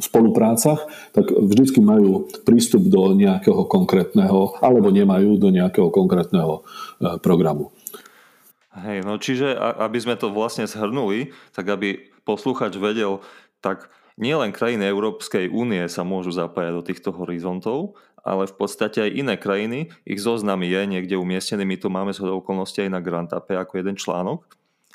spoluprácach, 0.00 0.88
tak 1.12 1.30
vždycky 1.30 1.84
majú 1.84 2.26
prístup 2.42 2.88
do 2.88 3.12
nejakého 3.14 3.68
konkrétneho, 3.68 4.56
alebo 4.64 4.88
nemajú 4.88 5.36
do 5.36 5.52
nejakého 5.52 5.92
konkrétneho 5.92 6.60
e, 6.60 7.16
programu. 7.20 7.70
Hej, 8.70 9.02
no 9.02 9.18
čiže 9.18 9.58
aby 9.58 9.98
sme 9.98 10.14
to 10.14 10.30
vlastne 10.30 10.64
zhrnuli, 10.64 11.34
tak 11.50 11.66
aby 11.68 12.10
posluchač 12.22 12.78
vedel, 12.78 13.18
tak 13.58 13.90
nielen 14.14 14.54
krajiny 14.54 14.86
Európskej 14.86 15.50
únie 15.50 15.82
sa 15.90 16.06
môžu 16.06 16.30
zapájať 16.30 16.72
do 16.78 16.86
týchto 16.86 17.10
horizontov, 17.10 17.98
ale 18.20 18.46
v 18.46 18.54
podstate 18.54 19.00
aj 19.00 19.16
iné 19.16 19.34
krajiny, 19.40 19.90
ich 20.04 20.20
zoznam 20.20 20.60
je 20.62 20.80
niekde 20.86 21.16
umiestnený, 21.16 21.64
my 21.64 21.76
to 21.80 21.88
máme 21.88 22.12
z 22.12 22.22
okolností 22.22 22.86
aj 22.86 22.92
na 22.92 23.00
Grantape 23.00 23.56
ako 23.56 23.80
jeden 23.80 23.96
článok. 23.96 24.44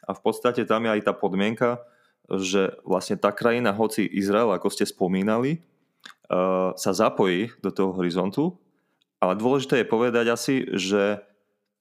A 0.05 0.13
v 0.13 0.21
podstate 0.21 0.63
tam 0.69 0.85
je 0.85 0.93
aj 0.95 1.01
tá 1.09 1.13
podmienka, 1.17 1.81
že 2.29 2.77
vlastne 2.82 3.17
tá 3.17 3.29
krajina, 3.29 3.75
hoci 3.75 4.05
Izrael, 4.05 4.50
ako 4.53 4.70
ste 4.74 4.86
spomínali, 4.89 5.62
uh, 6.29 6.74
sa 6.77 6.91
zapojí 6.94 7.53
do 7.62 7.70
toho 7.70 7.94
horizontu, 7.94 8.58
ale 9.22 9.38
dôležité 9.38 9.82
je 9.82 9.91
povedať 9.91 10.25
asi, 10.29 10.55
že 10.74 11.22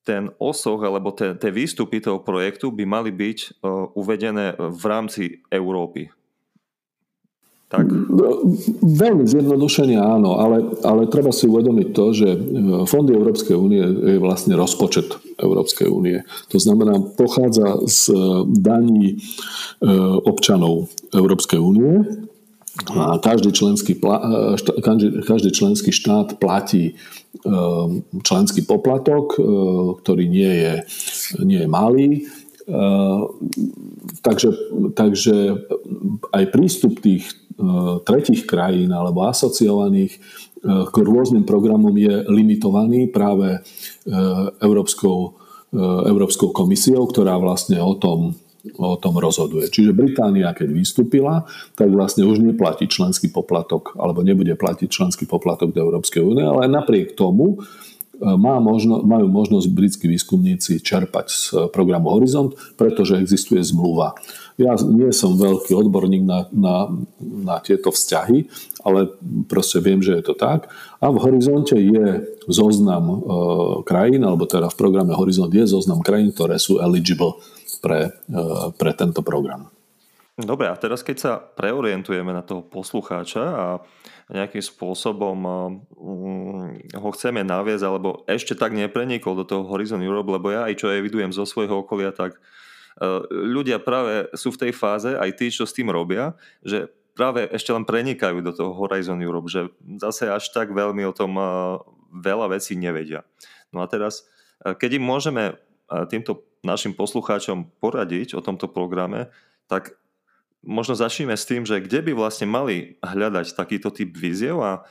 ten 0.04 0.28
osoch 0.36 0.84
alebo 0.84 1.16
tie 1.16 1.50
výstupy 1.50 2.04
toho 2.04 2.20
projektu 2.20 2.68
by 2.68 2.84
mali 2.84 3.08
byť 3.08 3.38
uh, 3.64 3.88
uvedené 3.96 4.52
v 4.56 4.84
rámci 4.84 5.22
Európy. 5.48 6.12
Tak? 7.74 7.90
Veľmi 8.86 9.26
zjednodušene 9.26 9.98
áno, 9.98 10.38
ale, 10.38 10.78
ale 10.86 11.10
treba 11.10 11.34
si 11.34 11.50
uvedomiť 11.50 11.88
to, 11.90 12.04
že 12.14 12.28
e, 12.30 12.38
fondy 12.86 13.10
Európskej 13.10 13.56
únie 13.58 13.82
je 13.82 14.18
vlastne 14.22 14.54
rozpočet 14.54 15.18
Európskej 15.42 15.90
únie. 15.90 16.22
To 16.54 16.58
znamená, 16.62 17.02
pochádza 17.18 17.82
z 17.90 18.14
daní 18.46 19.06
e, 19.10 19.90
občanov 20.22 20.86
Európskej 21.10 21.58
únie 21.58 22.06
a 22.94 23.18
každý 23.18 23.50
členský, 23.50 23.98
e, 23.98 25.22
každý 25.26 25.50
členský 25.50 25.90
štát 25.90 26.38
platí 26.38 26.94
členský 28.22 28.62
poplatok, 28.62 29.36
ktorý 30.00 30.24
nie 30.30 30.54
je, 30.54 30.74
nie 31.42 31.66
je 31.66 31.68
malý. 31.68 32.10
Takže, 34.22 34.48
takže 34.94 35.66
aj 36.30 36.44
prístup 36.54 37.02
tých 37.02 37.26
E, 37.43 37.43
tretich 38.02 38.44
krajín 38.44 38.90
alebo 38.90 39.26
asociovaných 39.30 40.12
e, 40.14 40.18
k 40.90 40.96
rôznym 40.96 41.46
programom 41.46 41.94
je 41.94 42.26
limitovaný 42.26 43.10
práve 43.10 43.58
e, 43.58 43.60
Európskou, 44.62 45.38
Európskou 46.06 46.54
komisiou, 46.54 47.06
ktorá 47.10 47.34
vlastne 47.38 47.82
o 47.82 47.98
tom, 47.98 48.38
o 48.78 48.96
tom 48.96 49.14
rozhoduje. 49.18 49.68
Čiže 49.68 49.90
Británia, 49.90 50.54
keď 50.56 50.70
vystúpila, 50.70 51.44
tak 51.76 51.90
vlastne 51.90 52.24
už 52.24 52.40
neplatí 52.40 52.88
členský 52.88 53.28
poplatok, 53.28 53.92
alebo 53.98 54.24
nebude 54.24 54.54
platiť 54.56 54.88
členský 54.88 55.26
poplatok 55.26 55.74
do 55.74 55.82
Európskej 55.84 56.22
únie, 56.22 56.46
ale 56.46 56.70
napriek 56.70 57.18
tomu 57.18 57.60
má 58.20 58.62
možno, 58.62 59.02
majú 59.02 59.26
možnosť 59.26 59.66
britskí 59.70 60.06
výskumníci 60.10 60.82
čerpať 60.82 61.26
z 61.30 61.42
programu 61.74 62.14
Horizont, 62.14 62.54
pretože 62.78 63.18
existuje 63.18 63.62
zmluva 63.62 64.14
ja 64.54 64.78
nie 64.86 65.10
som 65.10 65.34
veľký 65.34 65.74
odborník 65.74 66.22
na, 66.22 66.46
na, 66.54 66.86
na 67.18 67.56
tieto 67.58 67.90
vzťahy, 67.90 68.46
ale 68.86 69.10
proste 69.50 69.82
viem, 69.82 69.98
že 69.98 70.14
je 70.14 70.24
to 70.30 70.34
tak. 70.38 70.70
A 71.02 71.10
v 71.10 71.18
horizonte 71.18 71.74
je 71.74 72.22
zoznam 72.46 73.04
e, 73.10 73.16
krajín, 73.82 74.22
alebo 74.22 74.46
teda 74.46 74.70
v 74.70 74.78
programe 74.78 75.12
Horizont 75.18 75.50
je 75.50 75.66
zoznam 75.66 76.06
krajín, 76.06 76.30
ktoré 76.30 76.62
sú 76.62 76.78
eligible 76.78 77.42
pre, 77.82 78.14
e, 78.30 78.38
pre 78.78 78.94
tento 78.94 79.26
program. 79.26 79.73
Dobre, 80.34 80.66
a 80.66 80.74
teraz 80.74 81.06
keď 81.06 81.16
sa 81.16 81.32
preorientujeme 81.38 82.34
na 82.34 82.42
toho 82.42 82.66
poslucháča 82.66 83.44
a 83.44 83.66
nejakým 84.34 84.66
spôsobom 84.66 85.38
mm, 85.94 86.98
ho 86.98 87.08
chceme 87.14 87.46
naviesť, 87.46 87.84
alebo 87.86 88.26
ešte 88.26 88.58
tak 88.58 88.74
neprenikol 88.74 89.38
do 89.38 89.46
toho 89.46 89.62
Horizon 89.70 90.02
Europe, 90.02 90.34
lebo 90.34 90.50
ja 90.50 90.66
aj 90.66 90.74
čo 90.74 90.90
evidujem 90.90 91.30
zo 91.30 91.46
svojho 91.46 91.86
okolia, 91.86 92.10
tak 92.10 92.34
ľudia 93.30 93.82
práve 93.82 94.30
sú 94.38 94.54
v 94.54 94.66
tej 94.66 94.72
fáze, 94.74 95.10
aj 95.18 95.30
tí, 95.34 95.50
čo 95.50 95.66
s 95.66 95.74
tým 95.74 95.90
robia, 95.90 96.38
že 96.62 96.86
práve 97.14 97.46
ešte 97.50 97.74
len 97.74 97.82
prenikajú 97.82 98.38
do 98.42 98.54
toho 98.54 98.70
Horizon 98.74 99.18
Europe, 99.18 99.50
že 99.50 99.70
zase 99.98 100.30
až 100.30 100.50
tak 100.54 100.70
veľmi 100.70 101.02
o 101.06 101.14
tom 101.14 101.34
veľa 102.14 102.54
vecí 102.54 102.78
nevedia. 102.78 103.26
No 103.74 103.82
a 103.82 103.90
teraz, 103.90 104.26
keď 104.62 104.98
im 104.98 105.04
môžeme 105.06 105.58
týmto 106.06 106.46
našim 106.62 106.94
poslucháčom 106.94 107.66
poradiť 107.82 108.38
o 108.38 108.42
tomto 108.42 108.70
programe, 108.70 109.30
tak 109.66 109.98
možno 110.64 110.96
začneme 110.96 111.36
s 111.36 111.48
tým, 111.48 111.68
že 111.68 111.80
kde 111.80 112.00
by 112.10 112.12
vlastne 112.16 112.48
mali 112.48 112.96
hľadať 113.04 113.56
takýto 113.56 113.92
typ 113.92 114.12
víziev 114.16 114.60
a 114.60 114.84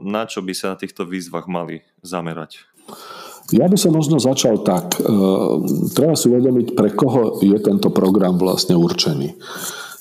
na 0.00 0.24
čo 0.24 0.40
by 0.40 0.56
sa 0.56 0.72
na 0.72 0.76
týchto 0.80 1.04
výzvach 1.04 1.50
mali 1.50 1.84
zamerať? 2.00 2.64
Ja 3.54 3.70
by 3.70 3.78
som 3.78 3.94
možno 3.94 4.18
začal 4.18 4.66
tak. 4.66 4.98
Treba 5.94 6.18
si 6.18 6.26
uvedomiť, 6.26 6.74
pre 6.74 6.90
koho 6.90 7.38
je 7.38 7.54
tento 7.62 7.94
program 7.94 8.40
vlastne 8.40 8.74
určený. 8.74 9.38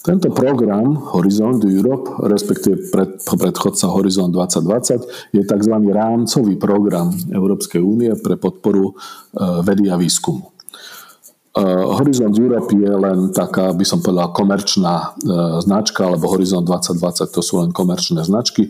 Tento 0.05 0.29
program 0.29 1.17
Horizon 1.17 1.57
Europe, 1.65 2.29
respektíve 2.29 2.93
pred, 2.93 3.17
predchodca 3.25 3.89
Horizon 3.89 4.29
2020, 4.29 5.33
je 5.33 5.41
tzv. 5.41 5.75
rámcový 5.81 6.61
program 6.61 7.09
Európskej 7.33 7.81
únie 7.81 8.13
pre 8.21 8.37
podporu 8.37 8.93
e, 8.93 9.63
vedy 9.65 9.89
a 9.89 9.97
výskumu. 9.97 10.54
E, 11.55 11.61
Horizon 11.95 12.35
Europe 12.35 12.75
je 12.75 12.91
len 12.91 13.31
taká, 13.31 13.71
by 13.71 13.85
som 13.87 14.03
povedal, 14.03 14.35
komerčná 14.35 15.15
e, 15.15 15.31
značka, 15.63 16.11
alebo 16.11 16.27
Horizon 16.27 16.67
2020 16.67 17.31
to 17.31 17.41
sú 17.41 17.63
len 17.63 17.71
komerčné 17.71 18.27
značky. 18.27 18.67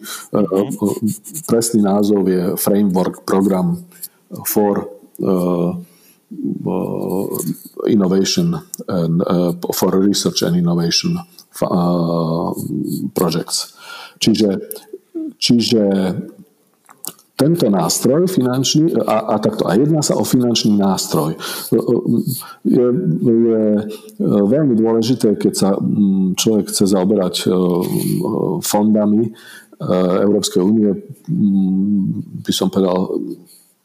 Presný 1.50 1.82
názov 1.82 2.30
je 2.30 2.54
Framework 2.62 3.26
Program 3.26 3.82
for 4.46 4.96
innovation 7.88 8.60
and 8.90 9.24
for 9.74 9.92
research 9.98 10.42
and 10.44 10.58
innovation 10.58 11.18
projects. 13.16 13.74
Čiže, 14.20 14.50
čiže 15.40 15.84
tento 17.36 17.68
nástroj 17.68 18.32
finančný, 18.32 18.96
a, 19.04 19.36
a 19.36 19.44
takto, 19.44 19.68
a 19.68 19.76
jedná 19.76 20.00
sa 20.00 20.16
o 20.16 20.24
finančný 20.24 20.80
nástroj. 20.80 21.36
Je, 22.64 22.88
je 23.20 23.64
veľmi 24.24 24.74
dôležité, 24.80 25.36
keď 25.36 25.54
sa 25.54 25.70
mm, 25.76 26.40
človek 26.40 26.72
chce 26.72 26.96
zaoberať 26.96 27.52
fondami 28.64 29.36
Európskej 30.24 30.64
únie, 30.64 30.96
mm, 31.28 32.48
by 32.48 32.52
som 32.56 32.72
povedal, 32.72 33.20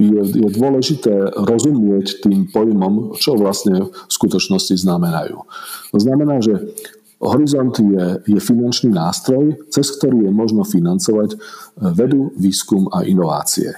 je, 0.00 0.23
je 0.25 0.49
dôležité 0.54 1.12
rozumieť 1.35 2.25
tým 2.25 2.49
pojmom, 2.49 3.19
čo 3.21 3.37
vlastne 3.37 3.90
v 3.90 4.11
skutočnosti 4.11 4.78
znamenajú. 4.80 5.45
To 5.92 5.99
znamená, 5.99 6.40
že 6.40 6.73
Horizont 7.20 7.76
je, 7.76 8.04
je 8.24 8.40
finančný 8.40 8.96
nástroj, 8.96 9.68
cez 9.68 9.92
ktorý 10.00 10.24
je 10.24 10.32
možno 10.32 10.64
financovať 10.64 11.36
vedu, 11.92 12.32
výskum 12.40 12.88
a 12.88 13.04
inovácie. 13.04 13.76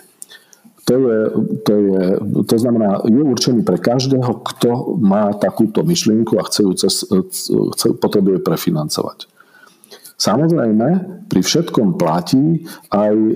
To, 0.87 0.95
je, 0.99 1.21
to, 1.63 1.73
je, 1.75 2.03
to 2.43 2.57
znamená, 2.59 3.07
je 3.07 3.23
určený 3.23 3.63
pre 3.63 3.79
každého, 3.79 4.43
kto 4.43 4.99
má 4.99 5.31
takúto 5.39 5.87
myšlienku 5.87 6.39
a 6.39 6.47
chce 6.51 6.61
ju 6.67 6.73
cez, 6.75 6.95
chce, 7.75 7.87
potrebuje 8.03 8.43
prefinancovať. 8.43 9.31
Samozrejme, 10.19 10.89
pri 11.27 11.41
všetkom 11.43 11.99
platí 11.99 12.67
aj 12.95 13.15
e, 13.15 13.33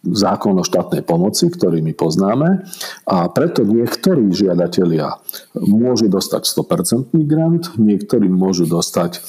zákon 0.00 0.56
o 0.56 0.64
štátnej 0.64 1.04
pomoci, 1.04 1.52
ktorý 1.52 1.84
my 1.84 1.92
poznáme 1.92 2.64
a 3.04 3.28
preto 3.28 3.68
niektorí 3.68 4.32
žiadatelia 4.32 5.20
môžu 5.60 6.08
dostať 6.08 6.48
100% 6.48 7.12
grant, 7.28 7.76
niektorí 7.76 8.32
môžu 8.32 8.64
dostať 8.64 9.16
e, 9.16 9.20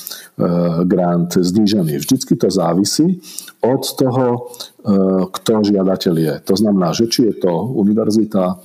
grant 0.87 1.35
znížený. 1.35 1.99
Vždycky 1.99 2.39
to 2.39 2.47
závisí 2.47 3.19
od 3.59 3.83
toho, 3.83 4.25
e, 4.31 4.39
kto 5.27 5.53
žiadateľ 5.67 6.15
je. 6.15 6.33
To 6.47 6.55
znamená, 6.55 6.95
že 6.95 7.11
či 7.11 7.27
je 7.27 7.35
to 7.43 7.51
univerzita, 7.75 8.43
e, 8.47 8.55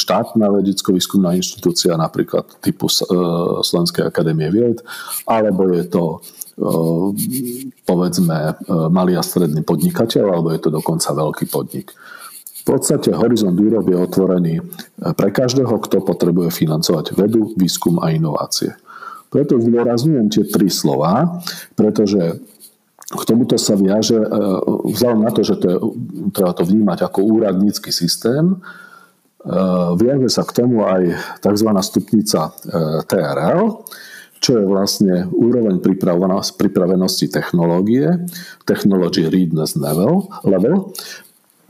štátna 0.00 0.48
vedecko-výskumná 0.56 1.36
inštitúcia, 1.36 2.00
napríklad 2.00 2.48
typu 2.64 2.88
Slovenskej 3.60 4.08
akadémie 4.08 4.48
vied, 4.48 4.80
alebo 5.28 5.68
je 5.68 5.84
to 5.84 6.24
povedzme 7.86 8.36
malý 8.92 9.16
a 9.16 9.22
stredný 9.24 9.64
podnikateľ, 9.64 10.24
alebo 10.28 10.48
je 10.52 10.60
to 10.60 10.70
dokonca 10.70 11.08
veľký 11.12 11.46
podnik. 11.48 11.92
V 12.62 12.78
podstate 12.78 13.10
Horizon 13.10 13.58
Europe 13.58 13.90
je 13.90 13.98
otvorený 13.98 14.54
pre 15.18 15.34
každého, 15.34 15.82
kto 15.82 16.06
potrebuje 16.06 16.54
financovať 16.54 17.18
vedu, 17.18 17.58
výskum 17.58 17.98
a 17.98 18.14
inovácie. 18.14 18.78
Preto 19.32 19.58
zdôrazňujem 19.58 20.28
tie 20.30 20.44
tri 20.46 20.70
slova, 20.70 21.42
pretože 21.74 22.38
k 23.12 23.22
tomuto 23.26 23.58
sa 23.58 23.74
viaže, 23.74 24.14
vzhľadom 24.88 25.20
na 25.26 25.32
to, 25.34 25.42
že 25.42 25.58
to 25.58 25.66
je, 25.68 25.76
treba 26.32 26.52
to 26.54 26.64
vnímať 26.64 26.98
ako 27.02 27.18
úradnícky 27.40 27.90
systém, 27.90 28.60
viaže 29.98 30.28
sa 30.30 30.46
k 30.46 30.54
tomu 30.54 30.86
aj 30.86 31.18
tzv. 31.42 31.68
stupnica 31.82 32.54
TRL, 33.10 33.82
čo 34.42 34.58
je 34.58 34.66
vlastne 34.66 35.30
úroveň 35.30 35.78
pripravenosti 36.58 37.30
technológie, 37.30 38.26
technology 38.66 39.30
readiness 39.30 39.78
level, 39.78 40.26
level. 40.42 40.90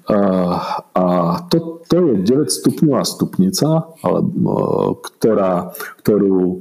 A 0.09 1.07
to, 1.53 1.85
to 1.87 1.97
je 2.17 2.25
9 2.25 2.49
stupňová 2.49 3.05
stupnica, 3.05 3.93
ktorá, 4.99 5.71
ktorú 6.03 6.41
e, 6.43 6.57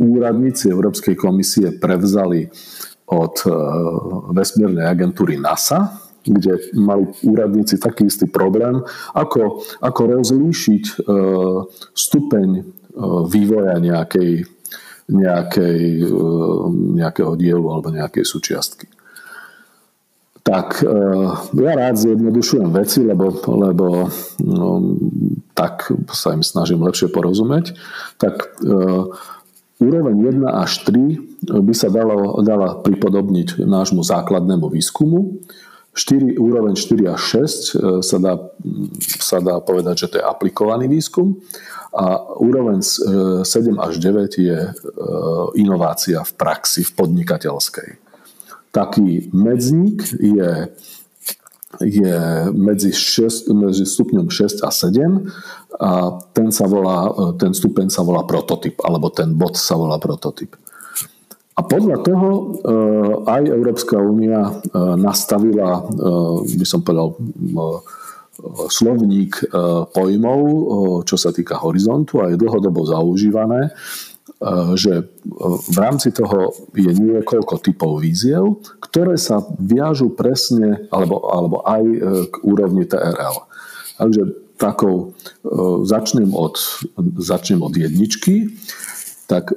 úradníci 0.00 0.72
Európskej 0.72 1.18
komisie 1.20 1.76
prevzali 1.76 2.48
od 3.12 3.34
e, 3.44 3.50
vesmírnej 4.32 4.88
agentúry 4.88 5.36
NASA, 5.36 6.00
kde 6.24 6.72
mali 6.80 7.12
úradníci 7.26 7.76
taký 7.76 8.08
istý 8.08 8.24
problém, 8.24 8.80
ako, 9.12 9.60
ako 9.84 10.00
rozlíšiť 10.16 10.84
e, 10.88 10.94
stupeň 11.92 12.48
vývoja 13.28 13.78
nejakej 13.78 14.57
nejakej, 15.08 16.04
eh, 16.04 16.64
nejakého 17.00 17.32
dielu 17.34 17.64
alebo 17.64 17.88
nejakej 17.88 18.24
súčiastky. 18.28 18.86
Tak 20.44 20.84
eh, 20.84 21.28
ja 21.56 21.72
rád 21.76 21.96
zjednodušujem 21.96 22.68
veci, 22.76 23.00
lebo, 23.04 23.32
lebo 23.48 24.12
no, 24.44 24.68
tak 25.56 25.90
sa 26.12 26.36
im 26.36 26.44
snažím 26.44 26.84
lepšie 26.84 27.10
porozumieť. 27.10 27.74
Tak 28.14 28.62
uh, 28.62 29.10
úroveň 29.82 30.38
1 30.38 30.46
až 30.46 30.86
3 30.86 31.50
by 31.50 31.74
sa 31.74 31.90
dalo, 31.90 32.38
dala 32.46 32.78
pripodobniť 32.78 33.66
nášmu 33.66 34.06
základnému 34.06 34.70
výskumu. 34.70 35.42
4, 35.98 36.38
úroveň 36.38 36.78
4 36.78 37.10
až 37.10 37.20
6 37.42 38.06
sa 38.06 38.18
dá, 38.22 38.38
sa 39.18 39.42
dá 39.42 39.58
povedať, 39.58 40.06
že 40.06 40.08
to 40.14 40.16
je 40.22 40.28
aplikovaný 40.30 40.86
výskum 40.86 41.42
a 41.98 42.38
úroveň 42.38 42.78
7 42.78 43.42
e, 43.42 43.70
až 43.74 43.98
9 43.98 44.38
je 44.38 44.58
e, 44.70 44.72
inovácia 45.58 46.22
v 46.22 46.32
praxi, 46.38 46.86
v 46.86 46.94
podnikateľskej. 46.94 47.98
Taký 48.70 49.34
medzník 49.34 50.06
je, 50.22 50.70
je 51.82 52.18
medzi, 52.54 52.94
6, 52.94 53.50
medzi 53.50 53.82
stupňom 53.82 54.30
6 54.30 54.62
a 54.62 54.70
7 54.70 55.26
a 55.82 55.92
ten, 56.30 56.54
sa 56.54 56.70
volá, 56.70 57.10
e, 57.10 57.34
ten 57.34 57.50
stupeň 57.50 57.90
sa 57.90 58.06
volá 58.06 58.22
prototyp, 58.22 58.78
alebo 58.86 59.10
ten 59.10 59.34
bod 59.34 59.58
sa 59.58 59.74
volá 59.74 59.98
prototyp. 59.98 60.54
A 61.58 61.66
podľa 61.66 62.06
toho 62.06 62.28
aj 63.26 63.50
Európska 63.50 63.98
únia 63.98 64.62
nastavila, 64.94 65.82
by 66.46 66.62
som 66.62 66.86
povedal, 66.86 67.18
slovník 68.70 69.42
e, 69.42 69.46
pojmov, 69.90 70.40
e, 70.40 70.62
čo 71.04 71.16
sa 71.18 71.34
týka 71.34 71.58
horizontu 71.58 72.22
a 72.22 72.30
je 72.30 72.38
dlhodobo 72.38 72.86
zaužívané, 72.86 73.68
e, 73.68 73.70
že 74.78 75.10
v 75.68 75.76
rámci 75.78 76.14
toho 76.14 76.54
je 76.74 76.90
niekoľko 76.90 77.58
typov 77.58 77.98
víziev, 77.98 78.62
ktoré 78.78 79.18
sa 79.18 79.42
viažu 79.58 80.14
presne 80.14 80.86
alebo, 80.94 81.26
alebo 81.26 81.56
aj 81.66 81.84
k 82.30 82.34
úrovni 82.46 82.86
TRL. 82.86 83.36
Takže 83.98 84.22
takou 84.58 85.14
začnem 85.86 86.34
od, 86.34 86.58
začnem 87.18 87.62
od 87.62 87.74
jedničky, 87.74 88.58
tak 89.30 89.54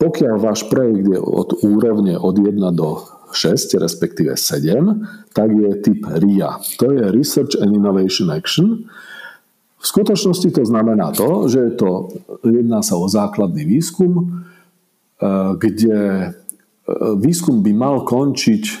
pokiaľ 0.00 0.34
váš 0.40 0.64
projekt 0.68 1.12
je 1.12 1.20
od 1.20 1.60
úrovne 1.64 2.16
od 2.16 2.34
1 2.40 2.56
do 2.72 3.04
6, 3.34 3.80
respektíve 3.80 4.36
7, 4.36 5.32
tak 5.32 5.48
je 5.50 5.70
typ 5.80 6.00
RIA. 6.06 6.60
To 6.78 6.92
je 6.92 7.04
Research 7.12 7.58
and 7.60 7.72
Innovation 7.72 8.30
Action. 8.30 8.86
V 9.82 9.86
skutočnosti 9.86 10.48
to 10.54 10.62
znamená 10.62 11.10
to, 11.10 11.50
že 11.50 11.74
to, 11.74 12.14
jedná 12.46 12.86
sa 12.86 12.94
o 12.94 13.10
základný 13.10 13.66
výskum, 13.66 14.12
e, 14.14 14.24
kde 15.58 15.98
e, 15.98 16.28
výskum 17.18 17.66
by 17.66 17.72
mal 17.74 18.06
končiť 18.06 18.62
e, 18.70 18.74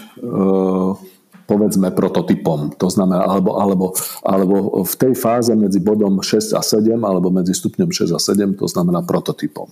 povedzme 1.42 1.90
prototypom. 1.90 2.78
To 2.78 2.88
znamená, 2.88 3.26
alebo, 3.26 3.58
alebo, 3.58 3.86
alebo 4.22 4.86
v 4.86 4.94
tej 4.94 5.12
fáze 5.18 5.52
medzi 5.58 5.82
bodom 5.82 6.22
6 6.22 6.54
a 6.54 6.62
7, 6.62 6.96
alebo 7.02 7.28
medzi 7.28 7.52
stupňom 7.52 7.90
6 7.90 8.14
a 8.14 8.20
7, 8.22 8.56
to 8.56 8.66
znamená 8.70 9.02
prototypom. 9.02 9.68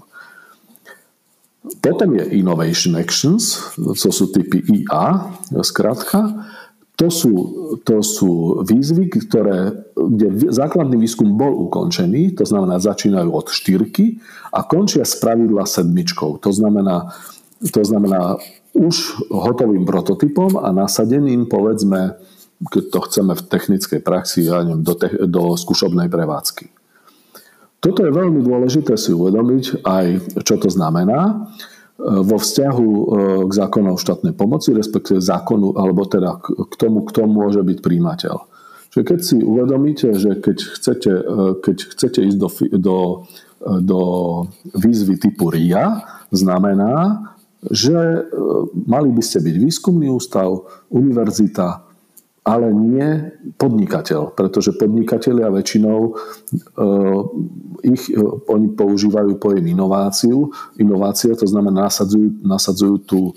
Potom 1.60 2.16
je 2.16 2.24
Innovation 2.40 2.96
Actions, 2.96 3.76
to 3.76 4.08
sú 4.08 4.32
typy 4.32 4.64
IA, 4.64 5.28
skrátka. 5.60 6.48
To 6.96 7.08
sú, 7.08 7.32
to 7.80 8.04
sú 8.04 8.60
výzvy, 8.64 9.08
ktoré, 9.08 9.72
kde 9.96 10.52
základný 10.52 11.00
výskum 11.00 11.32
bol 11.32 11.52
ukončený, 11.68 12.36
to 12.36 12.44
znamená 12.44 12.76
začínajú 12.76 13.28
od 13.32 13.48
štyrky 13.48 14.20
a 14.52 14.60
končia 14.68 15.08
z 15.08 15.16
pravidla 15.16 15.64
sedmičkou. 15.64 16.36
To 16.44 16.50
znamená, 16.52 17.16
to 17.64 17.80
znamená 17.80 18.36
už 18.76 19.16
hotovým 19.32 19.88
prototypom 19.88 20.60
a 20.60 20.68
nasadeným, 20.76 21.48
povedzme, 21.48 22.20
keď 22.68 22.84
to 22.92 22.98
chceme 23.08 23.32
v 23.32 23.46
technickej 23.48 24.00
praxi, 24.04 24.44
ja 24.44 24.60
neviem, 24.60 24.84
do, 24.84 24.92
te, 24.92 25.08
do 25.24 25.56
skúšobnej 25.56 26.12
prevádzky. 26.12 26.79
Toto 27.80 28.04
je 28.04 28.12
veľmi 28.12 28.44
dôležité 28.44 28.96
si 29.00 29.16
uvedomiť 29.16 29.84
aj, 29.88 30.06
čo 30.44 30.60
to 30.60 30.68
znamená 30.68 31.48
vo 32.00 32.36
vzťahu 32.40 32.88
e, 32.88 33.02
k 33.48 33.52
zákonu 33.52 33.92
o 33.92 34.00
štátnej 34.00 34.32
pomoci, 34.32 34.72
respektíve 34.72 35.20
zákonu, 35.20 35.76
alebo 35.76 36.08
teda 36.08 36.40
k 36.40 36.74
tomu, 36.80 37.04
kto 37.04 37.28
môže 37.28 37.60
byť 37.60 37.78
príjimateľ. 37.84 38.36
Čiže 38.90 39.04
keď 39.04 39.18
si 39.20 39.36
uvedomíte, 39.38 40.08
že 40.16 40.40
keď 40.40 40.56
chcete, 40.80 41.12
e, 41.12 41.32
keď 41.60 41.76
chcete 41.92 42.20
ísť 42.24 42.38
do, 42.40 42.48
do, 42.80 42.98
do 43.84 44.00
výzvy 44.72 45.20
typu 45.20 45.52
RIA, 45.52 46.00
znamená, 46.32 47.28
že 47.68 47.92
e, 47.92 48.20
mali 48.88 49.12
by 49.12 49.20
ste 49.20 49.44
byť 49.44 49.56
výskumný 49.60 50.08
ústav, 50.08 50.64
univerzita, 50.88 51.84
ale 52.50 52.74
nie 52.74 53.30
podnikateľ, 53.54 54.34
pretože 54.34 54.74
podnikatelia 54.74 55.54
väčšinou 55.54 55.98
e, 56.02 56.12
ich, 57.86 58.10
e, 58.10 58.18
oni 58.50 58.74
používajú 58.74 59.38
pojem 59.38 59.70
inováciu. 59.70 60.50
Inovácia 60.82 61.38
to 61.38 61.46
znamená 61.46 61.86
nasadzujú, 61.86 62.42
nasadzujú 62.42 62.96
tu 63.06 63.20
e, 63.30 63.32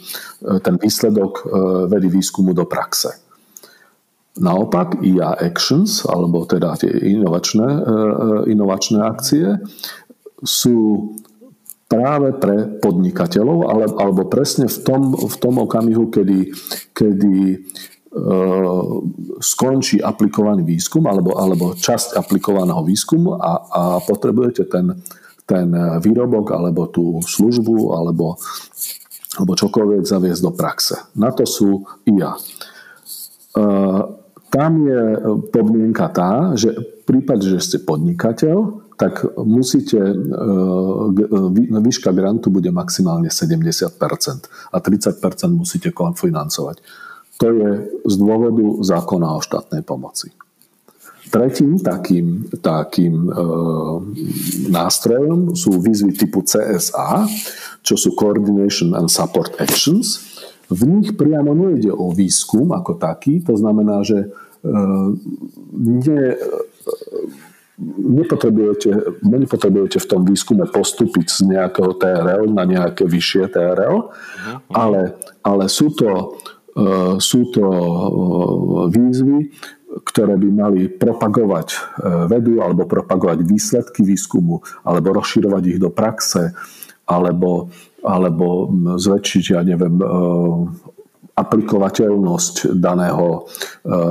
ten 0.66 0.82
výsledok 0.82 1.32
e, 1.38 1.44
vedy 1.94 2.10
výskumu 2.10 2.58
do 2.58 2.66
praxe. 2.66 3.22
Naopak 4.34 5.06
IA 5.06 5.38
Actions, 5.38 6.10
alebo 6.10 6.50
teda 6.50 6.74
tie 6.82 6.90
inovačné, 6.90 7.70
e, 7.70 7.82
e, 7.86 7.96
inovačné 8.50 8.98
akcie, 8.98 9.62
sú 10.42 11.14
práve 11.86 12.34
pre 12.42 12.82
podnikateľov, 12.82 13.58
ale, 13.70 13.86
alebo 13.94 14.26
presne 14.26 14.66
v 14.66 14.78
tom, 14.82 15.14
v 15.14 15.36
tom 15.38 15.62
okamihu, 15.62 16.10
kedy, 16.10 16.50
kedy 16.98 17.62
E, 17.62 17.93
skončí 19.42 19.98
aplikovaný 19.98 20.62
výskum 20.62 21.02
alebo, 21.10 21.34
alebo 21.34 21.74
časť 21.74 22.14
aplikovaného 22.14 22.86
výskumu 22.86 23.42
a, 23.42 23.52
a 23.74 23.82
potrebujete 24.06 24.70
ten, 24.70 25.02
ten 25.50 25.68
výrobok 25.98 26.54
alebo 26.54 26.88
tú 26.94 27.20
službu 27.26 27.98
alebo, 27.98 28.38
alebo 29.42 29.54
čokoľvek 29.58 30.02
zaviesť 30.06 30.42
do 30.46 30.52
praxe. 30.54 30.96
Na 31.18 31.34
to 31.34 31.50
sú 31.50 31.82
IA. 32.06 32.38
E, 32.38 33.64
tam 34.54 34.72
je 34.86 35.02
podmienka 35.50 36.06
tá, 36.14 36.54
že 36.54 36.70
v 36.78 36.86
prípade, 37.10 37.50
že 37.50 37.58
ste 37.58 37.78
podnikateľ, 37.82 38.86
tak 38.94 39.26
musíte, 39.42 39.98
e, 39.98 40.16
výška 41.82 42.14
grantu 42.14 42.54
bude 42.54 42.70
maximálne 42.70 43.34
70% 43.34 43.98
a 44.70 44.78
30% 44.78 45.50
musíte 45.50 45.90
konfinancovať. 45.90 46.78
To 47.44 47.52
je 47.52 47.70
z 48.08 48.16
dôvodu 48.16 48.64
zákona 48.80 49.28
o 49.36 49.44
štátnej 49.44 49.84
pomoci. 49.84 50.32
Tretím 51.28 51.76
takým, 51.76 52.48
takým 52.64 53.28
e, 53.28 53.32
nástrojom 54.72 55.52
sú 55.52 55.76
výzvy 55.82 56.16
typu 56.16 56.46
CSA, 56.46 57.28
čo 57.84 58.00
sú 58.00 58.16
Coordination 58.16 58.96
and 58.96 59.12
Support 59.12 59.60
Actions. 59.60 60.24
V 60.72 60.88
nich 60.88 61.12
priamo 61.20 61.52
nejde 61.52 61.92
o 61.92 62.16
výskum 62.16 62.72
ako 62.72 62.96
taký, 62.96 63.44
to 63.44 63.60
znamená, 63.60 64.08
že 64.08 64.24
e, 64.24 64.28
ne, 65.74 66.24
nepotrebujete, 67.98 69.20
nepotrebujete 69.26 69.98
v 70.00 70.08
tom 70.08 70.22
výskume 70.24 70.70
postúpiť 70.70 71.28
z 71.28 71.40
nejakého 71.50 71.98
TRL 71.98 72.46
na 72.54 72.64
nejaké 72.64 73.10
vyššie 73.10 73.50
TRL, 73.50 73.98
uh-huh. 74.08 74.58
ale, 74.70 75.18
ale 75.42 75.66
sú 75.66 75.90
to 75.92 76.38
sú 77.22 77.54
to 77.54 77.66
e, 77.70 77.90
výzvy, 78.90 79.40
ktoré 80.10 80.34
by 80.42 80.50
mali 80.50 80.82
propagovať 80.90 81.68
e, 81.70 81.78
vedu 82.26 82.66
alebo 82.66 82.90
propagovať 82.90 83.46
výsledky 83.46 84.02
výskumu 84.02 84.66
alebo 84.82 85.22
rozširovať 85.22 85.64
ich 85.70 85.80
do 85.80 85.94
praxe 85.94 86.50
alebo, 87.06 87.70
alebo 88.02 88.72
zväčšiť, 88.96 89.46
ja 89.54 89.60
neviem, 89.60 90.00
aplikovateľnosť 91.36 92.80
daného, 92.80 93.44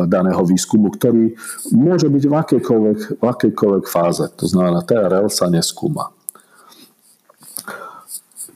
daného 0.05 0.43
výskumu, 0.45 0.93
ktorý 0.93 1.33
môže 1.73 2.13
byť 2.13 2.25
v 2.29 2.35
akejkoľvek, 2.37 2.99
v 3.17 3.25
akejkoľvek 3.25 3.85
fáze. 3.89 4.29
To 4.29 4.45
znamená, 4.45 4.85
TRL 4.85 5.33
sa 5.33 5.49
neskúma. 5.49 6.13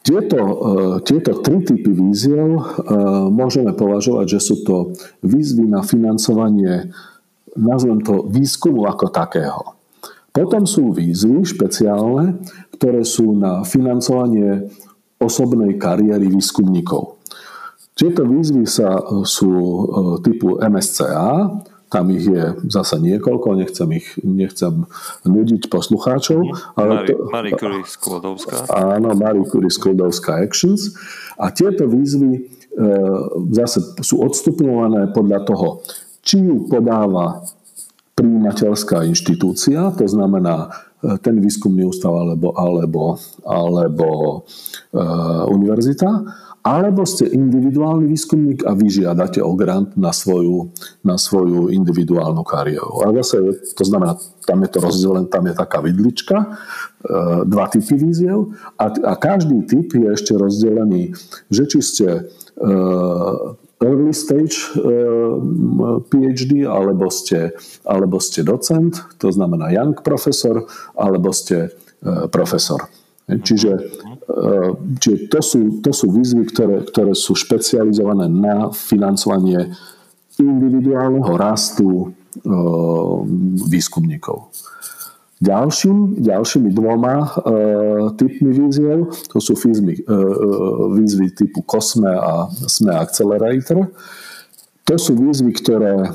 Tieto, 0.06 0.38
e, 0.38 0.54
tieto 1.02 1.42
tri 1.42 1.66
typy 1.66 1.90
víziev 1.90 2.46
e, 2.54 2.62
môžeme 3.26 3.74
považovať, 3.74 4.38
že 4.38 4.40
sú 4.40 4.56
to 4.62 4.94
výzvy 5.26 5.66
na 5.66 5.82
financovanie, 5.82 6.94
nazvem 7.58 7.98
to 8.06 8.22
výskumu 8.30 8.86
ako 8.86 9.10
takého. 9.10 9.74
Potom 10.30 10.62
sú 10.62 10.94
výzvy 10.94 11.42
špeciálne, 11.42 12.38
ktoré 12.78 13.02
sú 13.02 13.34
na 13.34 13.66
financovanie 13.66 14.70
osobnej 15.18 15.74
kariéry 15.74 16.30
výskumníkov. 16.30 17.18
Tieto 17.96 18.22
výzvy 18.28 18.62
sa, 18.62 19.02
sú 19.26 19.50
e, 19.50 19.82
typu 20.22 20.62
MSCA, 20.62 21.50
tam 21.86 22.10
ich 22.10 22.26
je 22.26 22.58
zase 22.66 22.98
niekoľko, 22.98 23.62
nechcem 23.62 23.88
ich 23.94 24.06
nechcem 24.22 24.90
nudiť 25.22 25.70
poslucháčov. 25.70 26.40
Mhm. 26.42 26.54
Ale 26.74 26.92
Marie, 26.92 27.08
to, 27.08 27.14
Marie 27.30 27.52
Curie 27.54 27.84
Sklodovská. 27.86 28.56
Áno, 28.74 29.14
Marie 29.14 29.46
Curie 29.46 29.70
Sklodovská 29.70 30.42
Actions. 30.42 30.94
A 31.38 31.54
tieto 31.54 31.86
výzvy 31.86 32.30
e, 32.34 32.40
zase 33.54 33.82
sú 34.02 34.18
odstupňované 34.24 35.14
podľa 35.14 35.40
toho, 35.46 35.68
či 36.26 36.42
ju 36.42 36.66
podáva 36.66 37.46
príjimateľská 38.16 39.04
inštitúcia, 39.06 39.92
to 39.94 40.08
znamená 40.08 40.72
e, 41.04 41.20
ten 41.20 41.38
výskumný 41.38 41.84
ústav 41.84 42.16
alebo, 42.16 42.56
alebo, 42.56 43.20
alebo 43.44 44.08
e, 44.90 44.98
univerzita, 45.52 46.10
alebo 46.66 47.06
ste 47.06 47.30
individuálny 47.30 48.10
výskumník 48.10 48.66
a 48.66 48.74
vy 48.74 48.90
žiadate 48.90 49.38
o 49.38 49.54
grant 49.54 49.94
na 49.94 50.10
svoju, 50.10 50.74
na 51.06 51.14
svoju 51.14 51.70
individuálnu 51.70 52.42
kariéru. 52.42 53.06
A 53.06 53.14
zase, 53.22 53.38
to 53.78 53.86
znamená, 53.86 54.18
tam 54.42 54.66
je 54.66 54.70
to 54.74 54.78
rozdelené, 54.82 55.30
tam 55.30 55.46
je 55.46 55.54
taká 55.54 55.78
vidlička, 55.78 56.36
e, 56.42 56.46
dva 57.46 57.70
typy 57.70 57.94
víziev 57.94 58.50
a, 58.82 58.90
a 58.90 59.12
každý 59.14 59.62
typ 59.62 59.94
je 59.94 60.10
ešte 60.10 60.34
rozdelený, 60.34 61.14
že 61.54 61.70
či 61.70 61.78
ste 61.78 62.08
e, 62.10 62.20
early 63.78 64.10
stage 64.10 64.74
e, 64.74 64.82
PhD, 66.10 66.66
alebo 66.66 67.06
ste, 67.14 67.54
alebo 67.86 68.18
ste 68.18 68.42
docent, 68.42 68.98
to 69.22 69.30
znamená 69.30 69.70
young 69.70 69.94
profesor, 70.02 70.66
alebo 70.98 71.30
ste 71.30 71.70
profesor. 72.30 72.86
Čiže, 73.26 73.70
čiže 74.98 75.30
to, 75.30 75.40
sú, 75.40 75.60
to 75.80 75.90
sú 75.94 76.10
výzvy, 76.10 76.44
ktoré, 76.50 76.76
ktoré 76.86 77.12
sú 77.14 77.38
špecializované 77.38 78.26
na 78.26 78.74
financovanie 78.74 79.70
individuálneho 80.36 81.32
rastu 81.38 82.10
eh, 82.10 82.50
výskumníkov. 83.70 84.50
Ďalším, 85.36 86.24
ďalšími 86.24 86.72
dvoma 86.72 87.20
e, 87.20 87.28
typmi 88.16 88.56
výziev, 88.56 89.12
to 89.28 89.36
sú 89.36 89.52
výzvy, 89.52 90.00
e, 90.00 90.16
výzvy 90.96 91.28
typu 91.36 91.60
COSME 91.60 92.08
a 92.08 92.48
SME 92.48 92.96
Accelerator. 92.96 93.92
To 94.88 94.96
sú 94.96 95.12
výzvy, 95.12 95.52
ktoré 95.60 96.08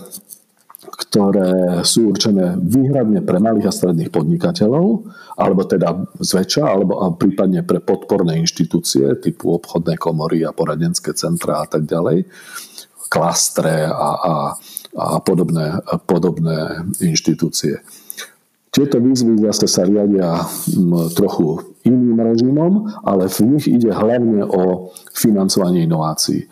ktoré 1.02 1.82
sú 1.82 2.14
určené 2.14 2.54
výhradne 2.62 3.26
pre 3.26 3.42
malých 3.42 3.68
a 3.68 3.74
stredných 3.74 4.14
podnikateľov, 4.14 5.10
alebo 5.34 5.66
teda 5.66 6.14
zväčša, 6.22 6.64
alebo 6.64 7.02
a 7.02 7.10
prípadne 7.18 7.66
pre 7.66 7.82
podporné 7.82 8.38
inštitúcie 8.38 9.18
typu 9.18 9.58
obchodné 9.58 9.98
komory 9.98 10.46
a 10.46 10.54
poradenské 10.54 11.18
centra 11.18 11.66
a 11.66 11.68
tak 11.68 11.90
ďalej, 11.90 12.30
klastre 13.10 13.90
a, 13.90 14.10
a, 14.14 14.36
a 14.94 15.06
podobné, 15.26 15.82
podobné 16.06 16.86
inštitúcie. 17.02 17.82
Tieto 18.72 19.04
výzvy 19.04 19.42
zase 19.52 19.68
sa 19.68 19.84
riadia 19.84 20.48
trochu 21.12 21.76
iným 21.84 22.24
režimom, 22.24 22.88
ale 23.04 23.28
v 23.28 23.58
nich 23.58 23.68
ide 23.68 23.92
hlavne 23.92 24.48
o 24.48 24.96
financovanie 25.12 25.84
inovácií. 25.84 26.48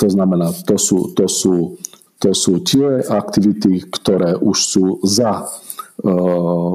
To 0.00 0.08
znamená, 0.10 0.50
to 0.66 0.74
sú, 0.74 1.14
to 1.14 1.30
sú 1.30 1.78
to 2.20 2.36
sú 2.36 2.60
tie 2.60 3.00
aktivity, 3.08 3.88
ktoré 3.88 4.36
už 4.36 4.56
sú 4.60 4.84
za 5.02 5.48
uh, 5.48 6.72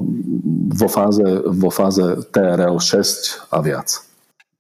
vo, 0.73 0.87
fáze, 0.89 1.25
vo 1.45 1.69
fáze 1.69 2.01
TRL 2.33 2.81
6 2.81 3.53
a 3.53 3.57
viac. 3.61 4.01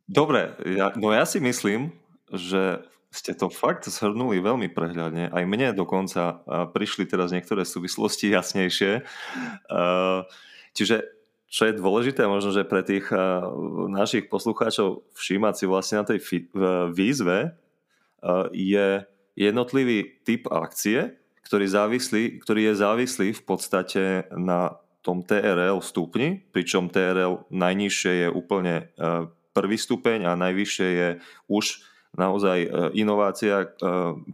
Dobre, 0.05 0.53
ja, 0.61 0.93
no 0.93 1.09
ja 1.09 1.25
si 1.25 1.41
myslím, 1.41 1.89
že 2.29 2.85
ste 3.09 3.31
to 3.33 3.47
fakt 3.47 3.87
zhrnuli 3.87 4.43
veľmi 4.43 4.69
prehľadne. 4.69 5.31
Aj 5.31 5.43
mne 5.47 5.71
dokonca 5.71 6.43
prišli 6.75 7.07
teraz 7.07 7.31
niektoré 7.31 7.63
súvislosti 7.63 8.27
jasnejšie. 8.27 9.07
Čiže 10.75 10.95
čo 11.47 11.63
je 11.63 11.79
dôležité 11.79 12.27
možno, 12.27 12.51
že 12.51 12.67
pre 12.67 12.83
tých 12.83 13.07
našich 13.87 14.27
poslucháčov 14.27 15.07
všímať 15.15 15.53
si 15.55 15.65
vlastne 15.65 16.03
na 16.03 16.05
tej 16.05 16.19
výzve 16.91 17.55
je 18.51 19.07
jednotlivý 19.35 20.23
typ 20.23 20.47
akcie, 20.51 21.15
ktorý, 21.45 21.65
závislý, 21.69 22.41
ktorý 22.41 22.71
je 22.71 22.73
závislý 22.81 23.27
v 23.35 23.43
podstate 23.45 24.03
na 24.33 24.81
tom 25.05 25.21
TRL 25.21 25.77
stupni, 25.85 26.41
pričom 26.49 26.89
TRL 26.89 27.45
najnižšie 27.53 28.11
je 28.25 28.27
úplne 28.33 28.89
prvý 29.55 29.77
stupeň 29.79 30.25
a 30.27 30.33
najvyššie 30.33 30.87
je 30.89 31.09
už 31.47 31.85
naozaj 32.15 32.57
e, 32.63 32.69
inovácia, 32.95 33.63
e, 33.63 33.67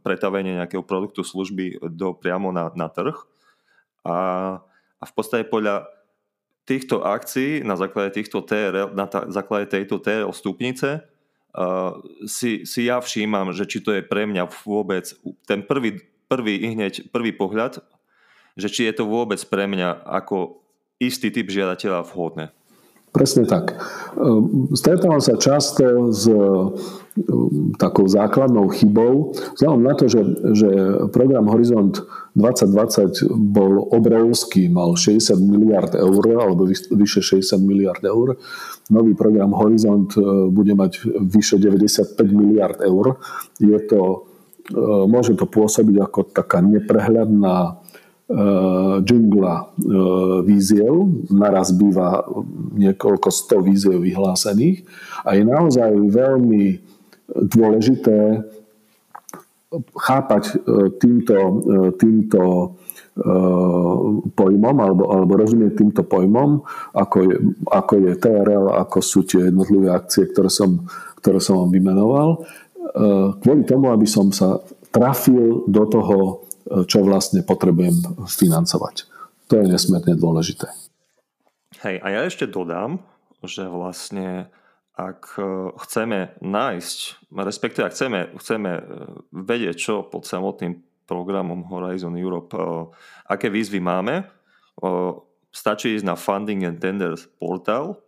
pretavenie 0.06 0.58
nejakého 0.58 0.86
produktu, 0.86 1.26
služby 1.26 1.82
do, 1.94 2.14
priamo 2.14 2.54
na, 2.54 2.70
na 2.78 2.88
trh. 2.90 3.18
A, 4.06 4.18
a 5.02 5.04
v 5.06 5.14
podstate 5.14 5.46
podľa 5.50 5.90
týchto 6.66 7.02
akcií, 7.02 7.66
na 7.66 7.74
základe 7.74 8.22
týchto 8.22 8.46
TRL, 8.46 8.94
na 8.94 9.10
ta, 9.10 9.26
základe 9.34 9.70
tejto 9.70 9.98
TRL 9.98 10.30
stupnice, 10.34 11.06
si, 12.28 12.64
si 12.64 12.82
ja 12.88 13.04
všímam, 13.04 13.52
že 13.52 13.68
či 13.68 13.84
to 13.84 13.92
je 13.92 14.04
pre 14.04 14.24
mňa 14.24 14.48
vôbec 14.64 15.04
ten 15.44 15.60
prvý, 15.64 16.00
prvý, 16.32 16.64
hneď, 16.64 17.12
prvý 17.12 17.36
pohľad, 17.36 17.84
že 18.56 18.68
či 18.72 18.88
je 18.88 18.94
to 18.96 19.08
vôbec 19.08 19.40
pre 19.48 19.68
mňa 19.68 20.04
ako 20.08 20.64
istý 21.02 21.34
typ 21.34 21.52
žiadateľa 21.52 22.08
vhodné. 22.08 22.56
Presne 23.12 23.44
tak. 23.44 23.76
Ehm, 24.16 24.72
stretávam 24.72 25.20
sa 25.20 25.36
často 25.36 26.16
s 26.16 26.32
ehm, 26.32 27.76
takou 27.76 28.08
základnou 28.08 28.72
chybou, 28.72 29.36
vzhľadom 29.36 29.84
na 29.84 29.94
to, 30.00 30.08
že, 30.08 30.24
že 30.56 30.70
program 31.12 31.52
Horizont 31.52 32.08
2020 32.40 33.28
bol 33.36 33.84
obrovský, 33.92 34.72
mal 34.72 34.96
60 34.96 35.44
miliard 35.44 35.92
eur, 35.92 36.24
alebo 36.40 36.64
vyše 36.72 37.20
60 37.20 37.60
miliard 37.60 38.00
eur. 38.00 38.40
Nový 38.88 39.12
program 39.12 39.52
Horizont 39.60 40.08
ehm, 40.16 40.48
bude 40.56 40.72
mať 40.72 41.04
vyše 41.20 41.60
95 41.60 42.16
miliard 42.32 42.80
eur. 42.80 43.20
Je 43.60 43.76
to, 43.92 44.32
môže 45.10 45.36
to 45.36 45.52
pôsobiť 45.52 46.00
ako 46.00 46.32
taká 46.32 46.64
neprehľadná 46.64 47.81
Eh, 47.81 47.81
džungla 49.04 49.56
eh, 49.60 49.66
víziev, 50.48 50.94
naraz 51.28 51.76
býva 51.76 52.24
niekoľko 52.80 53.28
sto 53.28 53.60
víziev 53.60 54.00
vyhlásených. 54.00 54.88
A 55.28 55.36
je 55.36 55.44
naozaj 55.44 55.92
veľmi 55.92 56.80
dôležité 57.52 58.48
chápať 60.00 60.44
eh, 60.48 60.90
týmto, 61.00 61.38
týmto 62.00 62.42
pojmom 64.40 64.76
alebo, 64.80 65.12
alebo 65.12 65.36
rozumieť 65.36 65.84
týmto 65.84 66.08
pojmom, 66.08 66.64
ako 66.96 67.18
je, 67.28 67.36
ako 67.68 67.94
je 68.08 68.12
TRL, 68.16 68.66
ako 68.72 68.98
sú 69.04 69.28
tie 69.28 69.52
jednotlivé 69.52 69.92
akcie, 69.92 70.32
ktoré 70.32 70.48
som, 70.48 70.88
ktoré 71.20 71.44
som 71.44 71.60
vám 71.60 71.76
vymenoval, 71.76 72.40
kvôli 73.44 73.68
tomu, 73.68 73.92
aby 73.92 74.08
som 74.08 74.32
sa 74.32 74.64
trafil 74.96 75.68
do 75.68 75.84
toho 75.92 76.48
čo 76.88 77.04
vlastne 77.04 77.44
potrebujem 77.44 78.26
financovať. 78.28 79.08
To 79.52 79.60
je 79.60 79.66
nesmierne 79.68 80.16
dôležité. 80.16 80.72
Hej, 81.84 82.00
a 82.00 82.08
ja 82.14 82.22
ešte 82.24 82.48
dodám, 82.48 83.04
že 83.44 83.68
vlastne 83.68 84.48
ak 85.02 85.40
e, 85.40 85.44
chceme 85.88 86.38
nájsť, 86.44 86.98
respektíve 87.34 87.84
ak 87.88 87.96
chceme, 87.96 88.20
chceme 88.38 88.72
e, 88.76 88.82
vedieť, 89.34 89.76
čo 89.76 89.94
pod 90.06 90.28
samotným 90.28 90.78
programom 91.08 91.66
Horizon 91.72 92.14
Europe, 92.20 92.54
e, 92.54 92.62
aké 93.28 93.50
výzvy 93.50 93.80
máme, 93.82 94.28
stačí 95.52 95.94
ísť 95.94 96.08
na 96.08 96.16
Funding 96.18 96.66
and 96.66 96.82
Tenders 96.82 97.30
portál. 97.38 98.02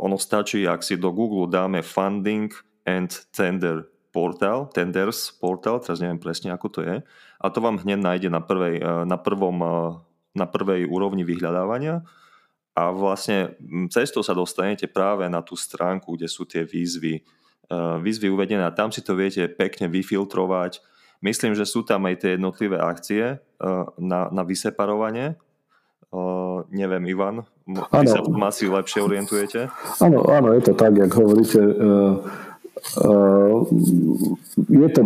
Ono 0.00 0.16
stačí, 0.16 0.64
ak 0.64 0.80
si 0.80 0.96
do 0.96 1.12
Google 1.12 1.50
dáme 1.50 1.84
Funding 1.84 2.48
and 2.88 3.10
Tender 3.34 3.84
portál, 4.10 4.68
Tenders 4.72 5.32
portál, 5.36 5.80
teraz 5.80 6.00
neviem 6.00 6.20
presne, 6.20 6.52
ako 6.52 6.68
to 6.68 6.80
je, 6.84 6.96
a 7.38 7.46
to 7.52 7.58
vám 7.62 7.78
hneď 7.78 8.00
nájde 8.00 8.28
na, 8.32 8.40
prvej, 8.42 8.82
e, 8.82 8.92
na, 9.06 9.18
prvom, 9.20 9.56
e, 9.62 9.70
na 10.34 10.46
prvej 10.48 10.88
úrovni 10.88 11.22
vyhľadávania 11.22 12.02
a 12.74 12.82
vlastne 12.94 13.58
cestou 13.90 14.22
sa 14.22 14.34
dostanete 14.34 14.86
práve 14.90 15.26
na 15.26 15.42
tú 15.42 15.54
stránku, 15.54 16.14
kde 16.14 16.26
sú 16.30 16.46
tie 16.48 16.66
výzvy, 16.66 17.20
e, 17.20 17.76
výzvy 18.02 18.26
uvedené 18.32 18.64
a 18.66 18.74
tam 18.74 18.90
si 18.90 19.04
to 19.04 19.14
viete 19.14 19.46
pekne 19.46 19.86
vyfiltrovať. 19.86 20.82
Myslím, 21.18 21.54
že 21.58 21.66
sú 21.66 21.82
tam 21.82 22.06
aj 22.06 22.22
tie 22.22 22.30
jednotlivé 22.38 22.78
akcie 22.78 23.42
na, 23.98 24.20
na 24.30 24.42
vyseparovanie. 24.46 25.34
neviem, 26.70 27.10
Ivan, 27.10 27.42
vy 27.66 28.06
sa 28.06 28.22
v 28.22 28.30
tom 28.30 28.42
asi 28.46 28.70
lepšie 28.70 29.02
orientujete? 29.02 29.66
Áno, 29.98 30.22
áno, 30.30 30.54
je 30.54 30.62
to 30.70 30.78
tak, 30.78 30.94
jak 30.94 31.10
hovoríte. 31.10 31.58
Ehm, 31.58 32.22
je 34.68 34.88
to, 34.90 35.02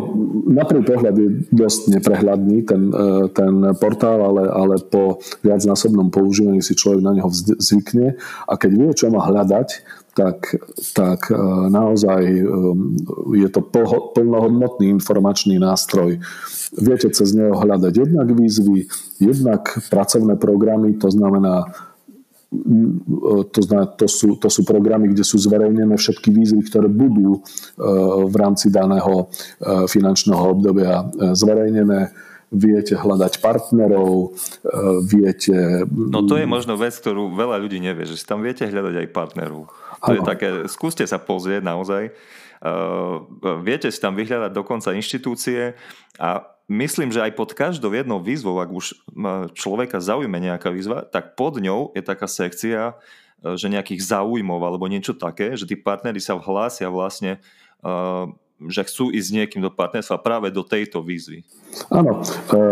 na 0.48 0.64
prvý 0.64 0.82
pohľad 0.86 1.14
je 1.16 1.28
dosť 1.52 1.80
neprehľadný 1.98 2.64
ten, 2.64 2.82
e, 2.88 3.28
ten 3.32 3.54
portál, 3.76 4.22
ale, 4.22 4.48
ale 4.48 4.74
po 4.80 5.20
viacnásobnom 5.44 6.08
používaní 6.08 6.62
si 6.62 6.72
človek 6.72 7.00
na 7.04 7.12
neho 7.16 7.28
zvykne 7.58 8.16
a 8.48 8.52
keď 8.56 8.70
vie, 8.72 8.90
čo 8.96 9.12
má 9.12 9.24
hľadať, 9.24 9.68
tak, 10.12 10.56
tak 10.92 11.32
e, 11.32 11.36
naozaj 11.72 12.22
e, 12.24 12.44
je 13.40 13.48
to 13.48 13.60
plnohodnotný 14.16 14.88
informačný 14.92 15.56
nástroj. 15.56 16.20
Viete 16.72 17.12
cez 17.12 17.36
neho 17.36 17.52
hľadať 17.52 17.92
jednak 17.92 18.28
výzvy, 18.32 18.88
jednak 19.20 19.68
pracovné 19.92 20.40
programy, 20.40 20.96
to 20.96 21.12
znamená 21.12 21.68
to, 23.48 23.60
znamená, 23.64 23.86
to, 23.96 24.04
sú, 24.04 24.36
to 24.36 24.52
sú 24.52 24.62
programy, 24.68 25.08
kde 25.08 25.24
sú 25.24 25.40
zverejnené 25.40 25.96
všetky 25.96 26.28
výzvy, 26.28 26.60
ktoré 26.68 26.88
budú 26.92 27.38
e, 27.38 27.40
v 28.28 28.34
rámci 28.36 28.68
daného 28.68 29.24
e, 29.24 29.88
finančného 29.88 30.42
obdobia 30.52 31.00
e, 31.00 31.32
zverejnené. 31.32 32.12
Viete 32.52 33.00
hľadať 33.00 33.40
partnerov, 33.40 34.36
viete... 35.08 35.88
No 35.88 36.20
to 36.28 36.36
je 36.36 36.44
možno 36.44 36.76
vec, 36.76 36.92
ktorú 36.92 37.32
veľa 37.32 37.56
ľudí 37.56 37.80
nevie, 37.80 38.04
že 38.04 38.20
tam 38.28 38.44
viete 38.44 38.68
hľadať 38.68 38.92
aj 39.00 39.08
partnerov. 39.08 39.72
To 39.72 40.12
ano. 40.12 40.16
je 40.20 40.20
také, 40.20 40.48
skúste 40.68 41.00
sa 41.08 41.16
pozrieť 41.16 41.64
naozaj. 41.64 42.12
Viete 43.66 43.90
si 43.90 43.98
tam 43.98 44.14
vyhľadať 44.14 44.52
dokonca 44.54 44.94
inštitúcie 44.94 45.74
a 46.22 46.46
myslím, 46.70 47.10
že 47.10 47.22
aj 47.22 47.32
pod 47.34 47.50
každou 47.52 47.90
jednou 47.90 48.22
výzvou, 48.22 48.58
ak 48.62 48.70
už 48.70 48.86
človeka 49.52 49.98
zaujme 49.98 50.38
nejaká 50.38 50.70
výzva, 50.70 51.02
tak 51.02 51.34
pod 51.34 51.58
ňou 51.58 51.90
je 51.92 52.02
taká 52.02 52.30
sekcia, 52.30 52.94
e, 53.42 53.58
že 53.58 53.66
nejakých 53.66 54.00
záujmov 54.02 54.60
alebo 54.62 54.86
niečo 54.86 55.12
také, 55.16 55.58
že 55.58 55.66
tí 55.66 55.74
partnery 55.74 56.22
sa 56.22 56.38
hlásia 56.38 56.88
vlastne 56.88 57.42
e, 57.82 57.90
že 58.62 58.86
chcú 58.86 59.10
ísť 59.10 59.30
niekým 59.34 59.58
do 59.58 59.74
partnerstva 59.74 60.22
práve 60.22 60.54
do 60.54 60.62
tejto 60.62 61.02
výzvy. 61.02 61.42
Áno, 61.90 62.22
e, 62.22 62.62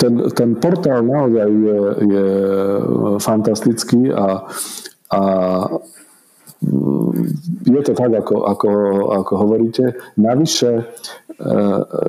ten, 0.00 0.14
ten 0.32 0.50
portál 0.56 1.04
naozaj 1.04 1.48
je, 1.52 1.80
je 2.08 2.26
fantastický 3.20 4.08
a, 4.16 4.48
a 5.12 5.20
je 7.64 7.82
to 7.82 7.92
tak, 7.94 8.12
ako, 8.12 8.36
ako, 8.44 8.70
ako 9.24 9.32
hovoríte. 9.36 9.84
Navyše, 10.16 10.70
e, 11.40 11.54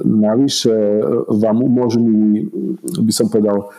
navyše 0.06 0.76
vám 1.30 1.58
umožní, 1.64 2.50
by 3.00 3.14
som 3.14 3.28
povedal, 3.30 3.70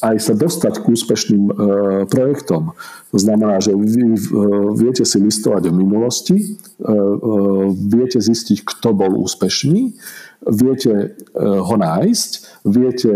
aj 0.00 0.16
sa 0.22 0.32
dostať 0.32 0.80
k 0.80 0.88
úspešným 0.88 1.44
e, 1.46 1.52
projektom. 2.08 2.72
To 3.12 3.18
znamená, 3.18 3.60
že 3.60 3.76
vy 3.76 4.16
viete 4.76 5.04
si 5.04 5.16
listovať 5.20 5.68
o 5.68 5.72
minulosti, 5.72 6.60
viete 7.72 8.20
zistiť, 8.20 8.60
kto 8.60 8.92
bol 8.92 9.24
úspešný, 9.24 9.96
viete 10.44 11.16
ho 11.40 11.74
nájsť, 11.80 12.30
viete 12.68 13.10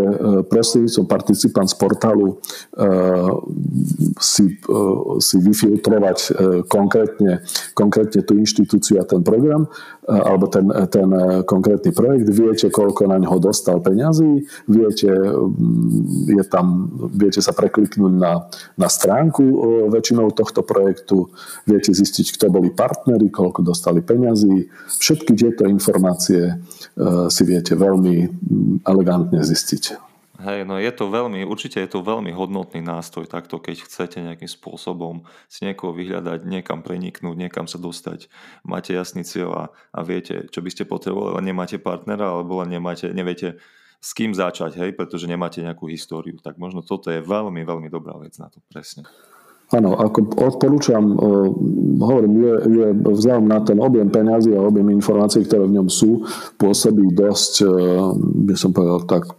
prostredníctvom 0.49 1.05
participant 1.05 1.69
z 1.69 1.77
portálu 1.77 2.41
si, 4.21 4.61
si 5.19 5.37
vyfiltrovať 5.41 6.19
konkrétne, 6.69 7.41
konkrétne 7.73 8.21
tú 8.21 8.37
inštitúciu 8.37 9.01
a 9.01 9.09
ten 9.09 9.25
program 9.25 9.67
alebo 10.05 10.51
ten, 10.51 10.67
ten 10.91 11.09
konkrétny 11.47 11.95
projekt, 11.95 12.29
viete, 12.29 12.67
koľko 12.69 13.07
na 13.07 13.17
ňo 13.23 13.39
dostal 13.39 13.79
peňazí, 13.79 14.45
viete, 14.67 15.09
je 16.27 16.45
tam, 16.51 16.91
viete 17.15 17.39
sa 17.39 17.55
prekliknúť 17.55 18.13
na, 18.19 18.51
na 18.75 18.89
stránku 18.91 19.43
väčšinou 19.89 20.35
tohto 20.35 20.67
projektu, 20.67 21.31
viete 21.63 21.95
zistiť, 21.95 22.37
kto 22.37 22.51
boli 22.51 22.75
partneri, 22.75 23.31
koľko 23.31 23.63
dostali 23.63 24.03
peňazí. 24.03 24.67
Všetky 24.99 25.33
tieto 25.39 25.65
informácie 25.65 26.59
si 27.31 27.43
viete 27.47 27.79
veľmi 27.79 28.17
elegantne 28.85 29.41
zistiť. 29.47 30.10
Hej, 30.41 30.65
no 30.65 30.81
je 30.81 30.89
to 30.89 31.13
veľmi, 31.13 31.45
určite 31.45 31.85
je 31.85 31.91
to 31.93 32.01
veľmi 32.01 32.33
hodnotný 32.33 32.81
nástroj 32.81 33.29
takto, 33.29 33.61
keď 33.61 33.85
chcete 33.85 34.25
nejakým 34.25 34.49
spôsobom 34.49 35.29
si 35.53 35.69
niekoho 35.69 35.93
vyhľadať, 35.93 36.49
niekam 36.49 36.81
preniknúť, 36.81 37.37
niekam 37.37 37.69
sa 37.69 37.77
dostať, 37.77 38.33
máte 38.65 38.97
jasný 38.97 39.21
cieľ 39.21 39.51
a, 39.53 39.65
a 39.93 40.01
viete, 40.01 40.49
čo 40.49 40.65
by 40.65 40.73
ste 40.73 40.89
potrebovali, 40.89 41.37
ale 41.37 41.43
nemáte 41.45 41.77
partnera, 41.77 42.33
alebo 42.33 42.65
len 42.65 42.73
nemáte, 42.73 43.13
neviete 43.13 43.61
s 44.01 44.17
kým 44.17 44.33
začať, 44.33 44.81
hej, 44.81 44.97
pretože 44.97 45.29
nemáte 45.29 45.61
nejakú 45.61 45.85
históriu. 45.93 46.41
Tak 46.41 46.57
možno 46.57 46.81
toto 46.81 47.13
je 47.13 47.21
veľmi, 47.21 47.61
veľmi 47.61 47.93
dobrá 47.93 48.17
vec 48.17 48.33
na 48.41 48.49
to, 48.49 48.65
presne. 48.73 49.05
Áno, 49.71 49.95
ako 49.95 50.35
odporúčam, 50.41 51.15
uh, 51.15 51.47
hovorím, 52.03 52.43
je, 52.43 52.55
je 52.75 52.87
vzhľadom 53.07 53.47
na 53.47 53.63
ten 53.63 53.79
objem 53.79 54.11
peňazí 54.11 54.51
a 54.57 54.67
objem 54.67 54.89
informácií, 54.91 55.47
ktoré 55.47 55.69
v 55.69 55.79
ňom 55.79 55.87
sú, 55.87 56.27
pôsobí 56.59 57.13
dosť, 57.15 57.53
uh, 57.63 58.11
by 58.19 58.55
som 58.59 58.75
povedal 58.75 59.07
tak, 59.07 59.31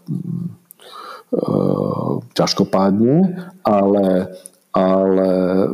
ťažkopádne, 2.36 3.16
ale 3.64 4.06
ale 4.72 5.68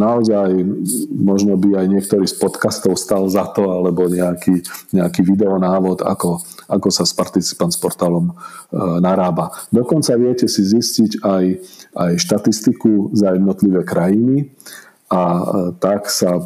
naozaj 0.00 0.64
možno 1.12 1.60
by 1.60 1.84
aj 1.84 1.86
niektorý 1.92 2.24
z 2.24 2.40
podcastov 2.40 2.96
stal 2.96 3.28
za 3.28 3.44
to, 3.52 3.68
alebo 3.68 4.08
nejaký, 4.08 4.64
nejaký 4.96 5.20
videonávod, 5.28 6.00
ako, 6.00 6.40
ako 6.64 6.88
sa 6.88 7.04
s 7.04 7.12
participant 7.12 7.68
s 7.68 7.76
portálom 7.76 8.32
e, 8.32 8.34
narába. 9.04 9.52
Dokonca 9.68 10.16
viete 10.16 10.48
si 10.48 10.64
zistiť 10.64 11.20
aj, 11.20 11.44
aj 12.00 12.12
štatistiku 12.16 13.12
za 13.12 13.36
jednotlivé 13.36 13.84
krajiny 13.84 14.56
a 15.10 15.22
e, 15.26 15.42
tak 15.82 16.06
sa 16.06 16.38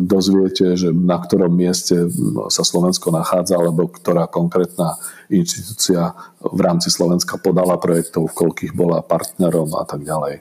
dozviete, 0.00 0.80
že 0.80 0.88
na 0.96 1.20
ktorom 1.20 1.52
mieste 1.52 2.08
sa 2.48 2.64
Slovensko 2.64 3.12
nachádza, 3.12 3.60
alebo 3.60 3.84
ktorá 3.92 4.24
konkrétna 4.24 4.96
inštitúcia 5.28 6.16
v 6.40 6.60
rámci 6.64 6.88
Slovenska 6.88 7.36
podala 7.36 7.76
projektov, 7.76 8.32
koľkých 8.32 8.72
bola 8.72 9.04
partnerom 9.04 9.68
a 9.76 9.84
tak 9.84 10.08
ďalej. 10.08 10.40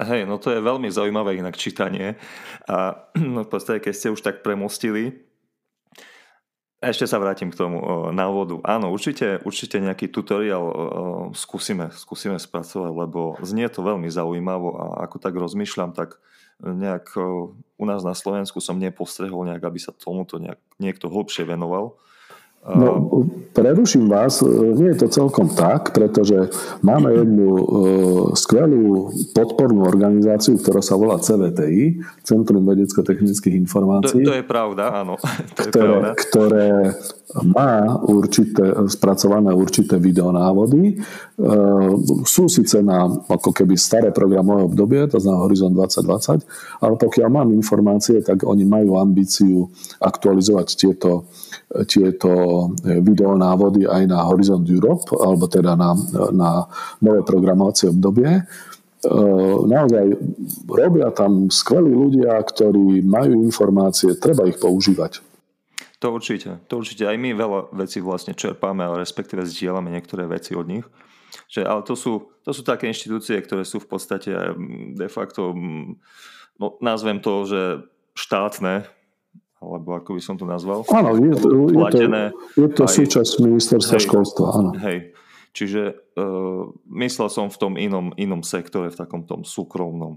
Hej, 0.00 0.24
no 0.24 0.38
to 0.38 0.54
je 0.54 0.64
veľmi 0.64 0.88
zaujímavé 0.88 1.36
inak 1.36 1.58
čítanie. 1.58 2.14
A 2.70 3.10
no, 3.18 3.42
v 3.42 3.50
podstate, 3.50 3.82
keď 3.82 3.94
ste 3.98 4.14
už 4.14 4.22
tak 4.22 4.46
premostili, 4.46 5.26
ešte 6.80 7.04
sa 7.04 7.20
vrátim 7.20 7.52
k 7.52 7.60
tomu 7.60 8.08
návodu. 8.08 8.56
Áno, 8.64 8.88
určite, 8.88 9.36
určite 9.44 9.76
nejaký 9.84 10.08
tutoriál 10.08 10.64
skúsime, 11.36 11.92
skúsime 11.92 12.40
spracovať, 12.40 12.88
lebo 12.88 13.36
znie 13.44 13.68
to 13.68 13.84
veľmi 13.84 14.08
zaujímavo 14.08 14.80
a 14.80 14.84
ako 15.04 15.20
tak 15.20 15.36
rozmýšľam, 15.36 15.92
tak 15.92 16.16
nejak 16.60 17.16
o, 17.16 17.56
u 17.56 17.84
nás 17.88 18.04
na 18.04 18.12
Slovensku 18.12 18.60
som 18.60 18.76
nepostrehol 18.76 19.48
nejak, 19.48 19.64
aby 19.64 19.80
sa 19.80 19.96
tomuto 19.96 20.36
nejak, 20.36 20.60
niekto 20.76 21.08
hlbšie 21.08 21.48
venoval. 21.48 21.96
No, 22.60 23.08
preruším 23.56 24.12
vás, 24.12 24.44
nie 24.76 24.92
je 24.92 25.00
to 25.00 25.08
celkom 25.08 25.48
tak, 25.48 25.96
pretože 25.96 26.52
máme 26.84 27.08
jednu 27.24 27.48
uh, 27.56 27.62
skvelú 28.36 29.08
podpornú 29.32 29.88
organizáciu, 29.88 30.60
ktorá 30.60 30.84
sa 30.84 30.92
volá 31.00 31.16
CVTI, 31.16 32.04
Centrum 32.20 32.60
vedecko-technických 32.68 33.56
informácií. 33.64 34.28
To, 34.28 34.36
to 34.36 34.36
je 34.36 34.44
pravda, 34.44 34.92
áno. 34.92 35.16
To 35.56 35.60
je 35.64 35.72
ktoré, 35.72 35.88
pravda. 35.88 36.10
ktoré 36.20 36.68
má 37.48 37.96
určité, 38.04 38.64
spracované 38.92 39.56
určité 39.56 39.96
videonávody. 39.96 41.00
Uh, 41.40 41.96
sú 42.28 42.44
síce 42.52 42.84
na 42.84 43.08
ako 43.08 43.56
keby 43.56 43.72
staré 43.80 44.12
programové 44.12 44.68
obdobie, 44.68 45.08
to 45.08 45.16
znamená 45.16 45.48
Horizon 45.48 45.72
2020, 45.72 46.84
ale 46.84 46.94
pokiaľ 47.00 47.28
mám 47.32 47.48
informácie, 47.56 48.20
tak 48.20 48.44
oni 48.44 48.68
majú 48.68 49.00
ambíciu 49.00 49.64
aktualizovať 49.96 50.68
tieto 50.76 51.24
tieto 51.86 52.30
videonávody 52.82 53.86
aj 53.86 54.02
na 54.08 54.24
Horizont 54.26 54.64
Europe, 54.66 55.08
alebo 55.16 55.46
teda 55.46 55.76
na, 55.76 55.94
na 56.30 56.50
nové 57.00 57.20
programovacie 57.24 57.90
obdobie. 57.90 58.28
E, 58.30 58.42
naozaj 59.64 60.06
robia 60.68 61.08
tam 61.16 61.48
skvelí 61.48 61.88
ľudia, 61.88 62.36
ktorí 62.36 63.00
majú 63.00 63.40
informácie, 63.40 64.16
treba 64.20 64.44
ich 64.44 64.60
používať. 64.60 65.24
To 66.00 66.16
určite, 66.16 66.64
to 66.64 66.80
určite. 66.80 67.04
Aj 67.04 67.16
my 67.16 67.36
veľa 67.36 67.76
vecí 67.76 68.00
vlastne 68.00 68.32
čerpáme, 68.32 68.80
ale 68.80 69.04
respektíve 69.04 69.44
zdieľame 69.44 69.92
niektoré 69.92 70.24
veci 70.24 70.56
od 70.56 70.64
nich. 70.64 70.86
Že, 71.52 71.60
ale 71.68 71.82
to 71.84 71.94
sú, 71.94 72.32
to 72.40 72.50
sú 72.56 72.64
také 72.64 72.88
inštitúcie, 72.88 73.36
ktoré 73.44 73.68
sú 73.68 73.84
v 73.84 73.88
podstate 73.88 74.32
mm, 74.32 74.96
de 74.96 75.08
facto, 75.12 75.52
mm, 75.52 76.00
no, 76.56 76.66
nazvem 76.80 77.20
to, 77.20 77.44
že 77.44 77.62
štátne, 78.16 78.88
alebo 79.60 79.92
ako 79.92 80.16
by 80.16 80.22
som 80.24 80.40
to 80.40 80.48
nazval. 80.48 80.88
Áno, 80.88 81.20
je 81.20 81.36
to, 81.36 81.48
je 81.68 81.84
to, 81.92 81.98
je 82.56 82.68
to 82.72 82.84
aj, 82.88 82.92
súčasť 82.96 83.32
ministerstva 83.44 83.96
hej, 84.00 84.04
školstva. 84.08 84.46
Áno. 84.56 84.70
Hej, 84.80 85.12
čiže 85.52 86.00
uh, 86.16 86.72
myslel 86.96 87.28
som 87.28 87.52
v 87.52 87.56
tom 87.60 87.76
inom, 87.76 88.16
inom 88.16 88.40
sektore, 88.40 88.88
v 88.88 88.96
takom 88.96 89.28
tom 89.28 89.44
súkromnom. 89.44 90.16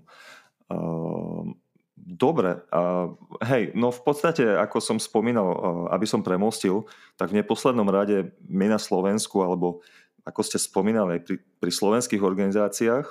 Uh, 0.72 1.52
dobre, 2.00 2.64
uh, 2.72 3.20
hej, 3.44 3.76
no 3.76 3.92
v 3.92 4.02
podstate, 4.08 4.48
ako 4.48 4.80
som 4.80 4.96
spomínal, 4.96 5.48
uh, 5.52 5.58
aby 5.92 6.08
som 6.08 6.24
premostil, 6.24 6.88
tak 7.20 7.36
v 7.36 7.44
neposlednom 7.44 7.92
rade 7.92 8.32
my 8.48 8.72
na 8.72 8.80
Slovensku, 8.80 9.44
alebo 9.44 9.84
ako 10.24 10.40
ste 10.40 10.56
spomínali 10.56 11.20
pri, 11.20 11.44
pri 11.60 11.72
slovenských 11.72 12.24
organizáciách, 12.24 13.08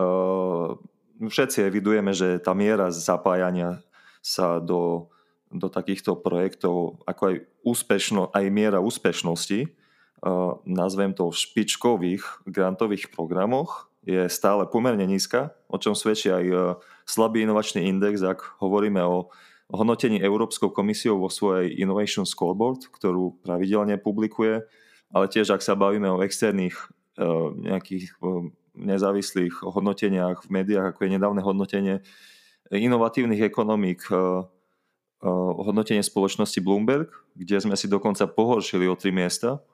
uh, 0.00 0.72
všetci 1.20 1.68
evidujeme, 1.68 2.16
že 2.16 2.40
tá 2.40 2.56
miera 2.56 2.88
zapájania 2.88 3.84
sa 4.24 4.56
do 4.56 5.12
do 5.54 5.70
takýchto 5.70 6.18
projektov, 6.18 6.98
ako 7.06 7.22
aj, 7.30 7.36
úspešno, 7.62 8.34
aj 8.34 8.44
miera 8.50 8.82
úspešnosti, 8.82 9.70
uh, 9.70 10.58
nazvem 10.66 11.14
to 11.14 11.30
v 11.30 11.38
špičkových 11.38 12.22
grantových 12.50 13.14
programoch, 13.14 13.86
je 14.04 14.28
stále 14.28 14.68
pomerne 14.68 15.06
nízka, 15.08 15.56
o 15.70 15.80
čom 15.80 15.94
svedčí 15.94 16.28
aj 16.28 16.44
uh, 16.50 16.60
slabý 17.06 17.46
inovačný 17.46 17.86
index, 17.86 18.20
ak 18.20 18.58
hovoríme 18.58 19.00
o 19.00 19.30
hodnotení 19.70 20.20
Európskou 20.20 20.74
komisiou 20.74 21.22
vo 21.22 21.32
svojej 21.32 21.72
Innovation 21.80 22.28
Scoreboard, 22.28 22.90
ktorú 22.92 23.40
pravidelne 23.40 23.96
publikuje, 23.96 24.60
ale 25.14 25.24
tiež 25.30 25.54
ak 25.54 25.62
sa 25.62 25.78
bavíme 25.78 26.10
o 26.10 26.20
externých 26.20 26.76
uh, 27.16 27.54
nejakých 27.54 28.18
nezávislých 28.74 29.62
hodnoteniach 29.62 30.44
v 30.44 30.48
médiách, 30.50 30.92
ako 30.92 31.06
je 31.06 31.14
nedávne 31.14 31.40
hodnotenie 31.46 32.02
inovatívnych 32.74 33.44
ekonomík 33.46 34.10
hodnotenie 35.64 36.04
spoločnosti 36.04 36.60
Bloomberg, 36.60 37.08
kde 37.32 37.56
sme 37.56 37.74
si 37.74 37.88
dokonca 37.88 38.28
pohoršili 38.28 38.84
o 38.84 38.94
tri 38.94 39.10
miesta. 39.10 39.64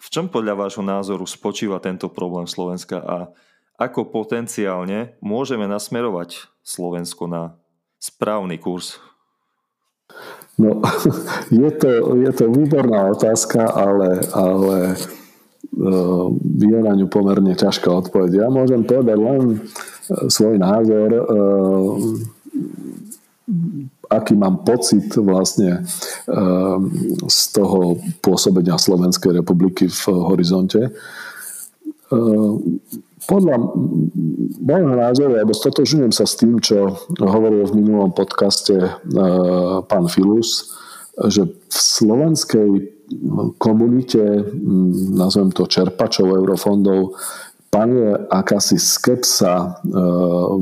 V 0.00 0.08
čom 0.08 0.26
podľa 0.26 0.66
vášho 0.66 0.82
názoru 0.82 1.28
spočíva 1.28 1.78
tento 1.78 2.10
problém 2.10 2.48
Slovenska 2.50 2.98
a 2.98 3.16
ako 3.80 4.12
potenciálne 4.12 5.16
môžeme 5.24 5.64
nasmerovať 5.64 6.50
Slovensko 6.60 7.24
na 7.30 7.56
správny 7.96 8.60
kurz? 8.60 9.00
No, 10.60 10.84
je 11.62 11.70
to, 11.72 12.16
je 12.20 12.32
to 12.36 12.44
výborná 12.52 13.08
otázka, 13.08 13.64
ale, 13.64 14.20
ale 14.36 15.00
je 16.60 16.78
na 16.80 16.92
ňu 16.92 17.06
pomerne 17.08 17.56
ťažká 17.56 17.88
odpoveď. 17.88 18.44
Ja 18.44 18.48
môžem 18.52 18.84
povedať 18.84 19.16
len 19.16 19.64
svoj 20.28 20.60
názor 20.60 21.08
aký 24.10 24.34
mám 24.34 24.66
pocit 24.66 25.06
vlastne 25.14 25.86
ehm, 26.26 26.80
z 27.30 27.40
toho 27.54 27.98
pôsobenia 28.22 28.74
Slovenskej 28.78 29.38
republiky 29.38 29.86
v 29.86 30.02
horizonte. 30.26 30.90
Ehm, 32.10 32.82
podľa 33.28 33.56
môjho 34.58 34.94
názoru, 34.96 35.32
alebo 35.38 35.54
stotožňujem 35.54 36.10
sa 36.10 36.26
s 36.26 36.34
tým, 36.40 36.58
čo 36.58 36.98
hovoril 37.20 37.68
v 37.70 37.76
minulom 37.78 38.10
podcaste 38.10 38.74
ehm, 38.74 39.86
pán 39.86 40.10
Filus, 40.10 40.74
že 41.30 41.46
v 41.46 41.78
slovenskej 41.78 42.70
komunite, 43.58 44.22
nazvem 45.10 45.50
to 45.50 45.66
čerpačov 45.66 46.30
eurofondov, 46.30 47.18
panuje 47.70 48.10
akási 48.26 48.76
skepsa 48.82 49.54
e, 49.62 49.66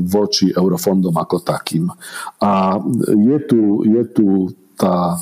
voči 0.05 0.53
eurofondom 0.53 1.17
ako 1.17 1.41
takým. 1.41 1.89
A 2.37 2.77
je 3.01 3.37
tu, 3.49 3.81
je 3.81 4.03
tu 4.13 4.27
tá, 4.77 5.17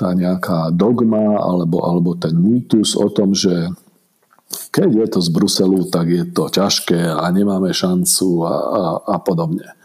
tá 0.00 0.16
nejaká 0.16 0.72
dogma 0.72 1.36
alebo, 1.36 1.84
alebo 1.84 2.16
ten 2.16 2.32
mýtus 2.32 2.96
o 2.96 3.12
tom, 3.12 3.36
že 3.36 3.68
keď 4.72 4.88
je 4.90 5.06
to 5.12 5.20
z 5.22 5.28
Bruselu, 5.30 5.80
tak 5.92 6.08
je 6.08 6.24
to 6.32 6.48
ťažké 6.48 6.98
a 6.98 7.22
nemáme 7.30 7.70
šancu 7.70 8.48
a, 8.48 8.54
a, 8.56 8.82
a 9.14 9.16
podobne. 9.20 9.76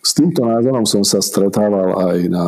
S 0.00 0.14
týmto 0.14 0.46
názorom 0.46 0.86
som 0.86 1.02
sa 1.02 1.18
stretával 1.18 1.98
aj 2.14 2.18
na 2.30 2.46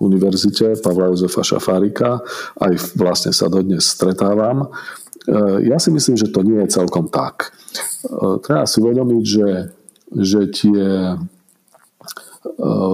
univerzite 0.00 0.76
Pavla 0.82 1.14
Jozefa 1.14 1.40
Šafárika, 1.40 2.20
aj 2.60 2.98
vlastne 2.98 3.32
sa 3.32 3.46
dodnes 3.46 3.86
stretávam 3.86 4.68
ja 5.62 5.78
si 5.78 5.90
myslím, 5.94 6.16
že 6.18 6.32
to 6.32 6.42
nie 6.42 6.58
je 6.66 6.74
celkom 6.74 7.06
tak. 7.06 7.54
E, 8.02 8.42
treba 8.42 8.66
si 8.66 8.82
uvedomiť, 8.82 9.24
že, 9.24 9.48
že 10.10 10.40
tie 10.50 10.84
e, 11.14 11.16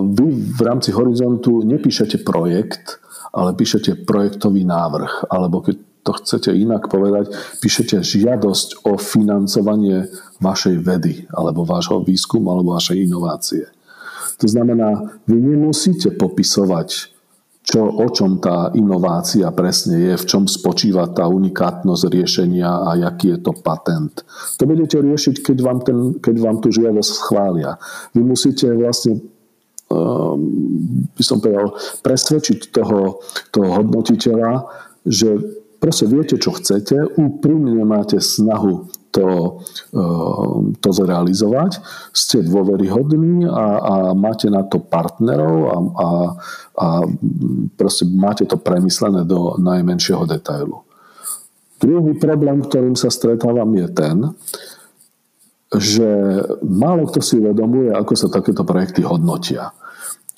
vy 0.04 0.26
v 0.56 0.60
rámci 0.60 0.92
Horizontu 0.92 1.64
nepíšete 1.64 2.20
projekt, 2.26 3.00
ale 3.32 3.56
píšete 3.56 4.08
projektový 4.08 4.64
návrh, 4.64 5.28
alebo 5.28 5.60
keď 5.64 5.76
to 6.06 6.12
chcete 6.22 6.54
inak 6.54 6.86
povedať, 6.86 7.34
píšete 7.58 7.98
žiadosť 8.06 8.86
o 8.86 8.94
financovanie 8.94 10.06
vašej 10.38 10.76
vedy, 10.78 11.26
alebo 11.34 11.66
vášho 11.66 11.98
výskumu, 12.06 12.54
alebo 12.54 12.78
vašej 12.78 13.10
inovácie. 13.10 13.66
To 14.38 14.46
znamená, 14.46 15.18
vy 15.26 15.34
nemusíte 15.34 16.14
popisovať, 16.14 17.15
čo, 17.66 17.82
o 17.82 18.06
čom 18.14 18.38
tá 18.38 18.70
inovácia 18.78 19.50
presne 19.50 19.98
je, 19.98 20.14
v 20.14 20.24
čom 20.24 20.42
spočíva 20.46 21.10
tá 21.10 21.26
unikátnosť 21.26 22.02
riešenia 22.06 22.70
a 22.70 22.94
aký 23.10 23.34
je 23.34 23.38
to 23.42 23.52
patent. 23.58 24.22
To 24.62 24.70
budete 24.70 25.02
riešiť, 25.02 25.42
keď 25.42 25.56
vám, 25.66 25.78
ten, 25.82 25.98
keď 26.22 26.36
vám 26.38 26.62
tú 26.62 26.70
žiadosť 26.70 27.10
schvália. 27.10 27.74
Vy 28.14 28.22
musíte 28.22 28.70
vlastne 28.70 29.18
ehm, 29.90 31.10
by 31.10 31.22
som 31.26 31.42
povedal, 31.42 31.74
presvedčiť 32.06 32.70
toho, 32.70 33.18
toho 33.50 33.68
hodnotiteľa, 33.82 34.70
že 35.02 35.34
proste 35.78 36.06
viete, 36.08 36.36
čo 36.40 36.56
chcete, 36.56 37.16
úprimne 37.16 37.84
máte 37.84 38.20
snahu 38.20 38.88
to, 39.16 39.28
eh, 39.96 40.54
to 40.76 40.88
zrealizovať, 40.92 41.80
ste 42.12 42.44
dôveryhodní 42.44 43.48
a, 43.48 43.64
a 43.80 43.94
máte 44.12 44.52
na 44.52 44.60
to 44.68 44.76
partnerov 44.76 45.56
a, 45.64 45.76
a, 45.80 46.08
a 46.76 46.86
proste 47.80 48.04
máte 48.04 48.44
to 48.44 48.60
premyslené 48.60 49.24
do 49.24 49.56
najmenšieho 49.56 50.28
detailu. 50.28 50.84
Druhý 51.80 52.16
problém, 52.16 52.64
ktorým 52.64 52.96
sa 52.96 53.12
stretávam, 53.12 53.68
je 53.76 53.88
ten, 53.92 54.16
že 55.76 56.08
málo 56.64 57.08
kto 57.08 57.20
si 57.20 57.36
uvedomuje, 57.36 57.92
ako 57.92 58.12
sa 58.16 58.28
takéto 58.32 58.64
projekty 58.64 59.04
hodnotia. 59.04 59.72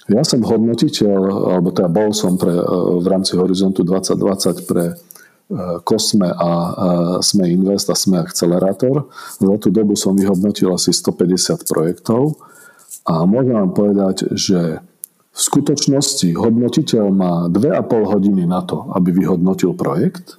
Ja 0.09 0.25
som 0.25 0.41
hodnotiteľ, 0.41 1.21
alebo 1.53 1.69
teda 1.69 1.93
bol 1.93 2.17
som 2.17 2.41
pre, 2.41 2.55
eh, 2.55 2.63
v 3.03 3.07
rámci 3.11 3.35
Horizontu 3.35 3.83
2020 3.83 4.65
pre 4.71 4.95
Kosme 5.85 6.29
a 6.29 6.51
Sme 7.25 7.49
Invest 7.49 7.89
a 7.89 7.97
Sme 7.97 8.21
Accelerator. 8.21 9.09
Za 9.41 9.57
tú 9.57 9.73
dobu 9.73 9.97
som 9.97 10.13
vyhodnotil 10.13 10.69
asi 10.69 10.93
150 10.93 11.65
projektov 11.65 12.37
a 13.09 13.25
môžem 13.25 13.57
vám 13.57 13.73
povedať, 13.73 14.29
že 14.37 14.85
v 15.33 15.41
skutočnosti 15.41 16.29
hodnotiteľ 16.37 17.05
má 17.15 17.33
2,5 17.49 18.13
hodiny 18.13 18.45
na 18.45 18.61
to, 18.61 18.93
aby 18.93 19.15
vyhodnotil 19.15 19.73
projekt 19.73 20.37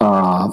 a 0.00 0.44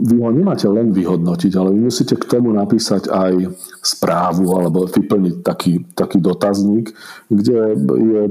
vy 0.00 0.16
ho 0.16 0.32
nemáte 0.32 0.64
len 0.64 0.96
vyhodnotiť, 0.96 1.52
ale 1.60 1.76
vy 1.76 1.80
musíte 1.92 2.16
k 2.16 2.24
tomu 2.24 2.56
napísať 2.56 3.12
aj 3.12 3.52
správu 3.84 4.48
alebo 4.56 4.88
vyplniť 4.88 5.44
taký, 5.44 5.84
taký 5.92 6.18
dotazník, 6.24 6.92
kde 7.28 7.76
je 7.84 8.22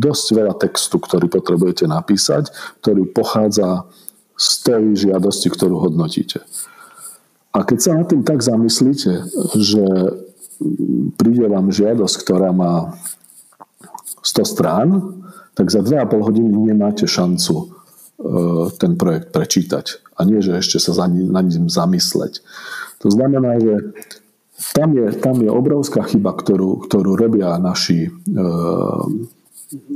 dosť 0.00 0.26
veľa 0.32 0.54
textu, 0.56 0.96
ktorý 0.96 1.28
potrebujete 1.28 1.84
napísať, 1.84 2.48
ktorý 2.80 3.04
pochádza 3.12 3.84
z 4.36 4.50
tej 4.64 4.84
žiadosti, 5.08 5.52
ktorú 5.52 5.84
hodnotíte. 5.84 6.40
A 7.52 7.68
keď 7.68 7.78
sa 7.78 7.92
na 8.00 8.04
tým 8.08 8.24
tak 8.24 8.40
zamyslíte, 8.40 9.12
že 9.60 9.84
príde 11.20 11.46
vám 11.52 11.68
žiadosť, 11.68 12.16
ktorá 12.24 12.48
má 12.56 12.96
100 14.24 14.48
strán, 14.48 14.88
tak 15.52 15.68
za 15.68 15.84
2,5 15.84 16.26
hodiny 16.32 16.72
nemáte 16.72 17.04
šancu 17.04 17.81
ten 18.78 18.94
projekt 18.94 19.34
prečítať 19.34 20.14
a 20.16 20.20
nie, 20.22 20.38
že 20.38 20.58
ešte 20.62 20.78
sa 20.78 21.08
na 21.10 21.40
ním 21.42 21.66
zamysleť. 21.66 22.42
To 23.02 23.08
znamená, 23.10 23.58
že 23.58 23.74
tam 24.70 24.94
je, 24.94 25.06
tam 25.18 25.42
je 25.42 25.50
obrovská 25.50 26.06
chyba, 26.06 26.38
ktorú, 26.38 26.86
ktorú 26.86 27.18
robia 27.18 27.58
naši 27.58 28.06
e, 28.06 28.10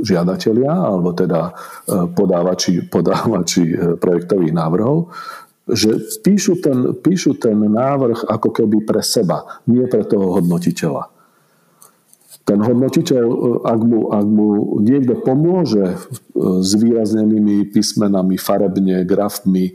žiadatelia, 0.03 0.75
alebo 0.75 1.15
teda 1.15 1.55
e, 1.87 2.11
podávači, 2.11 2.83
podávači 2.91 3.63
e, 3.71 3.95
projektových 3.95 4.51
návrhov, 4.51 5.15
že 5.71 5.95
píšu 6.19 6.59
ten, 6.59 6.99
píšu 6.99 7.39
ten 7.39 7.63
návrh 7.63 8.27
ako 8.27 8.51
keby 8.51 8.83
pre 8.83 9.03
seba, 9.07 9.63
nie 9.71 9.87
pre 9.87 10.03
toho 10.03 10.43
hodnotiteľa 10.43 11.16
ten 12.47 12.63
hodnotiteľ, 12.63 13.25
e, 13.27 13.39
ak 13.67 13.81
mu, 13.83 13.99
ak 14.15 14.27
mu 14.27 14.79
niekto 14.79 15.19
pomôže 15.19 15.83
e, 15.83 15.97
s 16.63 16.71
výraznenými 16.79 17.67
písmenami, 17.75 18.39
farebne, 18.39 19.03
grafmi, 19.03 19.75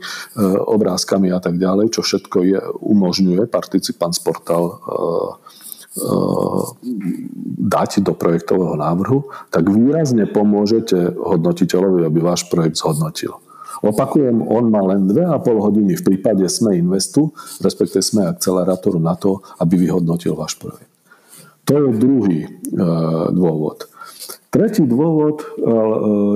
obrázkami 0.64 1.28
a 1.28 1.38
tak 1.38 1.60
ďalej, 1.60 1.92
čo 1.92 2.00
všetko 2.00 2.38
je, 2.48 2.58
umožňuje 2.80 3.44
participant 3.52 4.16
portál 4.24 4.80
dať 7.60 8.00
do 8.00 8.16
projektového 8.16 8.80
návrhu, 8.80 9.28
tak 9.52 9.68
výrazne 9.68 10.24
pomôžete 10.24 11.20
hodnotiteľovi, 11.20 12.08
aby 12.08 12.18
váš 12.24 12.48
projekt 12.48 12.80
zhodnotil. 12.80 13.36
Opakujem, 13.84 14.40
on 14.40 14.72
má 14.72 14.80
len 14.88 15.04
2,5 15.04 15.52
hodiny 15.52 15.92
v 16.00 16.06
prípade 16.06 16.48
SME 16.48 16.80
Investu, 16.80 17.36
respektive 17.60 18.00
SME 18.00 18.24
Accelerátoru 18.24 18.96
na 18.96 19.20
to, 19.20 19.44
aby 19.60 19.84
vyhodnotil 19.84 20.32
váš 20.32 20.56
projekt. 20.56 20.91
To 21.66 21.72
je 21.78 21.90
druhý 21.94 22.40
e, 22.46 22.50
dôvod. 23.30 23.86
Tretí 24.50 24.82
dôvod 24.82 25.40
e, 25.40 25.46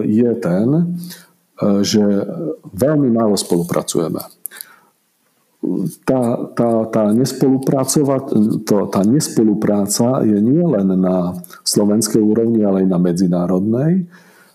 je 0.07 0.31
ten, 0.39 0.69
e, 0.71 0.85
že 1.83 2.03
veľmi 2.71 3.11
málo 3.11 3.35
spolupracujeme. 3.35 4.23
Tá, 6.07 6.47
tá, 6.55 6.87
tá, 6.87 7.03
to, 8.63 8.77
tá 8.87 9.01
nespolupráca 9.03 10.23
je 10.23 10.39
nielen 10.39 10.95
na 10.95 11.43
slovenskej 11.67 12.23
úrovni, 12.23 12.63
ale 12.63 12.87
aj 12.87 12.89
na 12.95 12.99
medzinárodnej. 13.03 14.07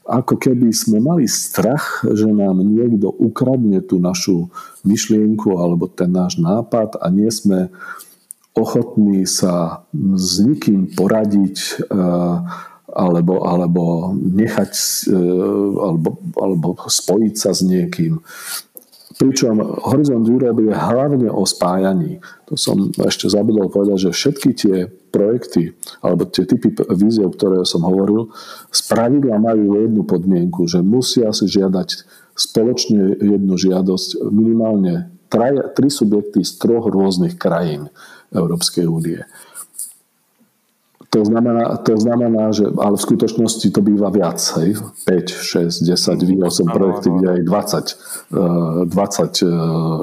Ako 0.07 0.39
keby 0.39 0.71
sme 0.71 1.03
mali 1.03 1.27
strach, 1.27 1.99
že 2.07 2.31
nám 2.31 2.63
niekto 2.63 3.11
ukradne 3.11 3.83
tú 3.83 3.99
našu 3.99 4.47
myšlienku 4.87 5.59
alebo 5.59 5.91
ten 5.91 6.15
náš 6.15 6.39
nápad 6.39 6.95
a 6.97 7.11
nie 7.11 7.27
sme 7.27 7.67
ochotní 8.55 9.23
sa 9.23 9.87
s 10.15 10.43
nikým 10.43 10.91
poradiť 10.91 11.87
eh, 11.87 12.37
alebo, 12.91 13.47
alebo 13.47 14.11
nechať 14.15 14.71
eh, 15.07 15.15
alebo, 15.79 16.09
alebo 16.35 16.67
spojiť 16.87 17.35
sa 17.35 17.51
s 17.55 17.63
niekým. 17.63 18.19
Pričom 19.21 19.61
Horizont 19.85 20.25
Europe 20.25 20.65
je 20.65 20.73
hlavne 20.73 21.29
o 21.29 21.45
spájaní. 21.45 22.17
To 22.49 22.57
som 22.57 22.89
ešte 23.05 23.29
zabudol 23.29 23.69
povedať, 23.69 24.09
že 24.09 24.17
všetky 24.17 24.49
tie 24.57 24.75
projekty 25.13 25.77
alebo 26.01 26.25
tie 26.25 26.47
typy 26.47 26.73
víziev, 26.95 27.37
ktoré 27.37 27.61
som 27.67 27.85
hovoril, 27.85 28.33
z 28.73 28.81
pravidla 28.89 29.37
majú 29.37 29.77
jednu 29.77 30.01
podmienku, 30.09 30.65
že 30.65 30.81
musia 30.81 31.29
si 31.37 31.45
žiadať 31.45 32.07
spoločne 32.33 33.21
jednu 33.21 33.53
žiadosť 33.59 34.25
minimálne 34.31 35.13
tri 35.77 35.87
subjekty 35.87 36.43
z 36.43 36.51
troch 36.59 36.89
rôznych 36.91 37.39
krajín. 37.39 37.93
Európskej 38.31 38.87
únie. 38.87 39.21
To 41.11 41.27
znamená, 41.27 41.75
to 41.83 41.99
znamená, 41.99 42.55
že 42.55 42.71
ale 42.71 42.95
v 42.95 43.03
skutočnosti 43.03 43.67
to 43.75 43.83
býva 43.83 44.07
viac, 44.07 44.39
hej? 44.63 44.79
5, 45.03 45.83
6, 45.83 45.83
10, 45.83 46.23
vy 46.23 46.39
8 46.39 46.71
projekty, 46.71 47.07
kde 47.11 47.27
aj 47.35 47.41
20, 48.31 48.87
20 48.87 48.95
e, 48.95 49.43
e, 49.43 49.47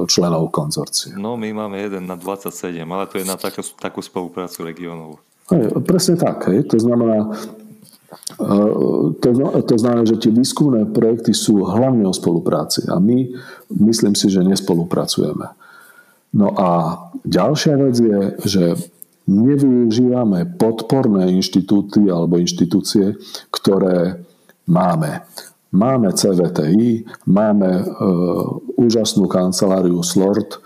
členov 0.05 0.53
konzorcia. 0.53 1.16
No 1.16 1.41
my 1.41 1.49
máme 1.57 1.81
jeden 1.81 2.05
na 2.05 2.12
27, 2.12 2.85
ale 2.85 3.09
to 3.09 3.16
je 3.16 3.24
na 3.24 3.41
takú, 3.41 3.64
takú 3.81 4.05
spoluprácu 4.05 4.68
regionov. 4.68 5.24
Hej, 5.49 5.81
presne 5.81 6.20
tak, 6.20 6.45
hej? 6.53 6.68
to 6.68 6.76
znamená, 6.76 7.33
e, 8.37 8.59
to, 9.16 9.29
to 9.64 9.74
znamená, 9.81 10.05
že 10.05 10.20
tie 10.20 10.29
výskumné 10.29 10.93
projekty 10.93 11.33
sú 11.33 11.64
hlavne 11.64 12.05
o 12.05 12.12
spolupráci 12.12 12.85
a 12.85 13.01
my 13.01 13.33
myslím 13.81 14.12
si, 14.12 14.29
že 14.29 14.45
nespolupracujeme. 14.45 15.57
No 16.37 16.53
a 16.53 16.68
ďalšia 17.24 17.74
vec 17.81 17.97
je, 17.97 18.20
že 18.45 18.64
nevyužívame 19.29 20.57
podporné 20.57 21.29
inštitúty 21.37 22.09
alebo 22.09 22.41
inštitúcie, 22.41 23.16
ktoré 23.53 24.24
máme. 24.64 25.24
Máme 25.68 26.16
CVTI, 26.16 27.05
máme 27.29 27.70
e, 27.76 27.85
úžasnú 28.81 29.29
kanceláriu 29.29 30.01
SLORD 30.01 30.57
e, 30.57 30.59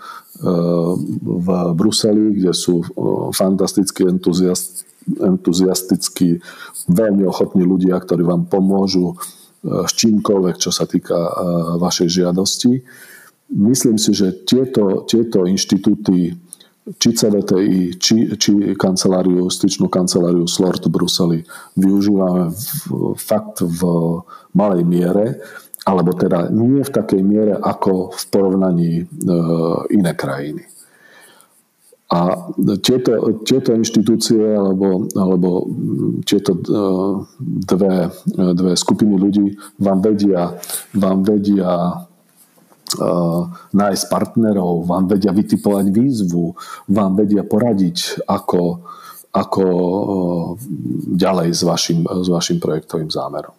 v 1.19 1.47
Bruseli, 1.75 2.39
kde 2.39 2.55
sú 2.55 2.79
e, 2.79 2.85
fantasticky 3.35 4.07
entuziast, 4.07 4.87
entuziastickí, 5.19 6.39
veľmi 6.87 7.27
ochotní 7.27 7.67
ľudia, 7.67 7.99
ktorí 7.99 8.23
vám 8.23 8.47
pomôžu 8.47 9.11
e, 9.11 9.15
s 9.83 9.91
čímkoľvek, 9.91 10.55
čo 10.55 10.71
sa 10.71 10.87
týka 10.87 11.19
e, 11.19 11.31
vašej 11.83 12.23
žiadosti. 12.23 12.71
Myslím 13.53 14.01
si, 14.01 14.17
že 14.17 14.33
tieto, 14.49 15.05
tieto 15.05 15.45
inštitúty, 15.45 16.33
či 16.83 17.09
CVTI, 17.15 17.95
či, 17.95 18.35
či 18.35 18.51
kanceláriu, 18.75 19.47
styčnú 19.47 19.87
kanceláriu 19.87 20.49
SLORT 20.49 20.89
v 20.89 20.91
Bruseli 20.91 21.39
využívame 21.79 22.51
v, 22.51 23.15
fakt 23.15 23.63
v 23.63 23.81
malej 24.51 24.83
miere, 24.83 25.39
alebo 25.87 26.11
teda 26.11 26.51
nie 26.51 26.83
v 26.83 26.91
takej 26.91 27.21
miere 27.23 27.55
ako 27.55 28.11
v 28.11 28.23
porovnaní 28.27 28.91
e, 28.99 29.05
iné 29.95 30.11
krajiny. 30.11 30.67
A 32.13 32.51
tieto, 32.83 33.41
tieto 33.41 33.73
inštitúcie 33.73 34.53
alebo, 34.53 35.09
alebo 35.17 35.65
tieto 36.21 36.53
dve, 37.41 38.13
dve 38.29 38.73
skupiny 38.77 39.17
ľudí 39.17 39.57
vám 39.81 39.97
vedia, 40.03 40.53
vám 40.93 41.25
vedia 41.25 42.05
nájsť 43.73 44.03
partnerov, 44.11 44.85
vám 44.85 45.09
vedia 45.09 45.33
vytipovať 45.33 45.85
výzvu, 45.89 46.53
vám 46.93 47.17
vedia 47.17 47.41
poradiť, 47.41 48.21
ako, 48.29 48.85
ako 49.33 49.65
ďalej 51.17 51.49
s 51.57 51.61
vašim, 51.65 52.05
s 52.05 52.27
vašim 52.29 52.61
projektovým 52.61 53.09
zámerom. 53.09 53.55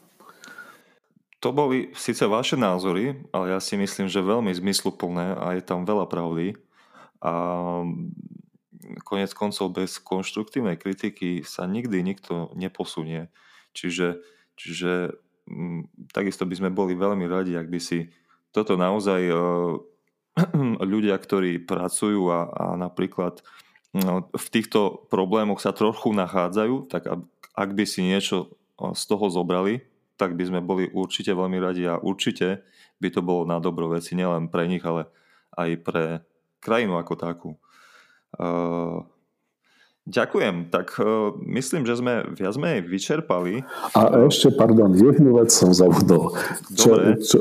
To 1.42 1.52
boli 1.52 1.92
síce 1.92 2.24
vaše 2.24 2.56
názory, 2.56 3.20
ale 3.28 3.52
ja 3.52 3.60
si 3.60 3.76
myslím, 3.76 4.08
že 4.08 4.24
veľmi 4.24 4.48
zmysluplné 4.54 5.36
a 5.36 5.52
je 5.52 5.62
tam 5.66 5.84
veľa 5.84 6.08
pravdy. 6.08 6.56
A 7.20 7.32
konec 9.04 9.28
koncov 9.36 9.76
bez 9.76 10.00
konštruktívnej 10.00 10.80
kritiky 10.80 11.44
sa 11.44 11.68
nikdy 11.68 12.00
nikto 12.00 12.48
neposunie. 12.56 13.28
Čiže, 13.76 14.24
čiže 14.56 15.20
m, 15.44 15.84
takisto 16.16 16.48
by 16.48 16.54
sme 16.56 16.70
boli 16.72 16.96
veľmi 16.96 17.28
radi, 17.28 17.52
ak 17.60 17.68
by 17.68 17.80
si 17.80 18.08
toto 18.54 18.78
naozaj 18.78 19.20
e, 19.26 19.34
ľudia, 20.94 21.18
ktorí 21.18 21.66
pracujú 21.66 22.30
a, 22.30 22.46
a 22.54 22.64
napríklad 22.78 23.42
no, 23.90 24.30
v 24.30 24.46
týchto 24.54 25.10
problémoch 25.10 25.58
sa 25.58 25.74
trochu 25.74 26.14
nachádzajú, 26.14 26.86
tak 26.86 27.10
ak 27.54 27.70
by 27.74 27.84
si 27.84 28.06
niečo 28.06 28.54
z 28.78 29.02
toho 29.06 29.26
zobrali, 29.30 29.82
tak 30.14 30.38
by 30.38 30.46
sme 30.46 30.60
boli 30.62 30.90
určite 30.90 31.34
veľmi 31.34 31.58
radi 31.58 31.86
a 31.90 31.98
určite 31.98 32.62
by 33.02 33.08
to 33.10 33.20
bolo 33.22 33.42
na 33.46 33.58
dobro 33.58 33.90
veci 33.90 34.14
nielen 34.14 34.46
pre 34.50 34.70
nich, 34.70 34.82
ale 34.86 35.10
aj 35.58 35.70
pre 35.82 36.04
krajinu 36.62 36.98
ako 36.98 37.14
takú. 37.18 37.50
Uh, 38.34 39.06
ďakujem. 40.06 40.70
Tak 40.70 40.98
uh, 40.98 41.34
myslím, 41.46 41.86
že 41.86 41.98
sme 41.98 42.26
viac 42.34 42.54
menej 42.58 42.86
vyčerpali. 42.86 43.62
A 43.94 44.26
ešte, 44.26 44.54
pardon, 44.54 44.90
jednu 44.94 45.38
vec 45.38 45.50
som 45.54 45.70
zabudol. 45.70 46.34
Čo, 46.74 47.18
čo, 47.22 47.38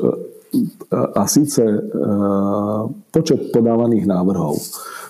a 0.94 1.26
síce 1.26 1.62
uh, 1.66 2.86
počet 3.10 3.50
podávaných 3.50 4.06
návrhov, 4.06 4.54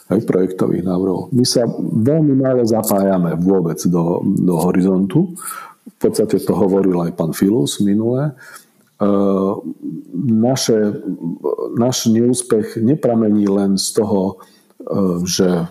aj 0.07 0.23
projektových 0.23 0.87
návrhov. 0.87 1.31
My 1.35 1.43
sa 1.43 1.67
veľmi 1.79 2.35
málo 2.39 2.63
zapájame 2.63 3.35
vôbec 3.39 3.79
do, 3.87 4.23
do 4.23 4.55
horizontu 4.63 5.35
v 5.83 5.95
podstate 5.99 6.39
to 6.43 6.53
hovoril 6.55 7.03
aj 7.03 7.15
pán 7.15 7.31
Filus 7.35 7.79
minule, 7.83 8.31
e, 8.31 8.33
naše, 10.27 10.99
náš 11.75 12.07
neúspech 12.07 12.79
nepramení 12.79 13.47
len 13.47 13.79
z 13.79 14.03
toho, 14.03 14.21
e, 14.27 15.23
že 15.27 15.67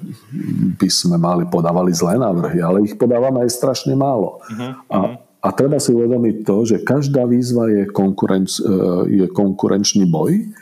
by 0.81 0.89
sme 0.89 1.17
mali 1.17 1.45
podávali 1.49 1.93
zlé 1.93 2.17
návrhy, 2.21 2.61
ale 2.61 2.85
ich 2.85 2.97
podávame 2.97 3.45
aj 3.45 3.57
strašne 3.57 3.97
málo. 3.97 4.41
Uh-huh. 4.41 4.73
A, 4.89 4.99
a 5.43 5.49
treba 5.51 5.83
si 5.83 5.91
uvedomiť 5.91 6.37
to, 6.47 6.57
že 6.63 6.87
každá 6.87 7.27
výzva 7.27 7.67
je, 7.67 7.83
konkurenc, 7.91 8.51
e, 8.63 8.73
je 9.11 9.27
konkurenčný 9.27 10.07
boj. 10.07 10.55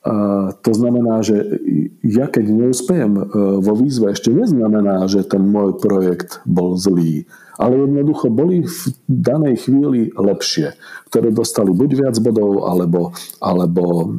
A 0.00 0.56
to 0.64 0.72
znamená, 0.72 1.20
že 1.20 1.60
ja 2.00 2.24
keď 2.24 2.48
neúspejem 2.48 3.20
vo 3.60 3.74
výzve, 3.76 4.16
ešte 4.16 4.32
neznamená, 4.32 5.04
že 5.12 5.28
ten 5.28 5.44
môj 5.44 5.76
projekt 5.76 6.40
bol 6.48 6.80
zlý 6.80 7.28
ale 7.60 7.76
jednoducho 7.84 8.32
boli 8.32 8.64
v 8.64 8.82
danej 9.04 9.68
chvíli 9.68 10.08
lepšie, 10.16 10.72
ktoré 11.12 11.28
dostali 11.28 11.76
buď 11.76 11.90
viac 12.08 12.16
bodov, 12.24 12.64
alebo, 12.64 13.12
alebo 13.36 14.16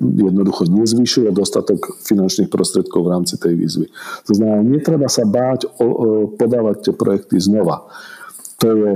jednoducho 0.00 0.68
nezvýšilo 0.68 1.32
dostatok 1.32 1.96
finančných 2.04 2.52
prostriedkov 2.52 3.00
v 3.04 3.12
rámci 3.12 3.34
tej 3.40 3.56
výzvy. 3.56 3.86
To 4.28 4.32
znamená, 4.36 4.60
netreba 4.62 5.08
sa 5.08 5.24
báť 5.24 5.64
o, 5.80 5.86
o, 5.86 5.86
podávať 6.36 6.90
tie 6.90 6.94
projekty 6.94 7.40
znova. 7.40 7.88
To 8.60 8.68
je, 8.68 8.92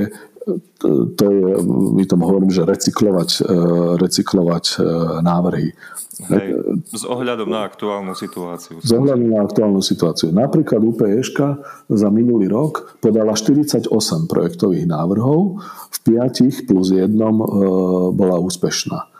to 1.16 1.24
je, 1.32 1.48
my 1.94 2.02
tomu 2.04 2.26
hovorím, 2.26 2.50
že 2.50 2.66
recyklovať, 2.66 3.30
e, 3.40 3.52
recyklovať 4.02 4.64
e, 4.68 4.76
návrhy. 5.22 5.70
Hej, 6.22 6.46
s 6.92 7.02
ohľadom 7.08 7.48
na 7.50 7.66
aktuálnu 7.66 8.12
situáciu. 8.12 8.78
S 8.82 8.90
ohľadom 8.94 9.32
na 9.32 9.42
aktuálnu 9.42 9.80
situáciu. 9.80 10.34
Napríklad 10.34 10.82
UPŠ 10.82 11.28
za 11.88 12.08
minulý 12.12 12.52
rok 12.52 12.98
podala 13.00 13.32
48 13.38 13.88
projektových 14.28 14.86
návrhov, 14.86 15.62
v 15.88 15.98
5 16.04 16.68
plus 16.68 16.90
jednom 16.90 17.38
e, 17.38 17.46
bola 18.12 18.36
úspešná. 18.42 19.11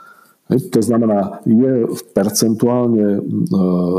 To 0.53 0.81
znamená, 0.85 1.41
je 1.49 1.89
percentuálne 2.13 3.25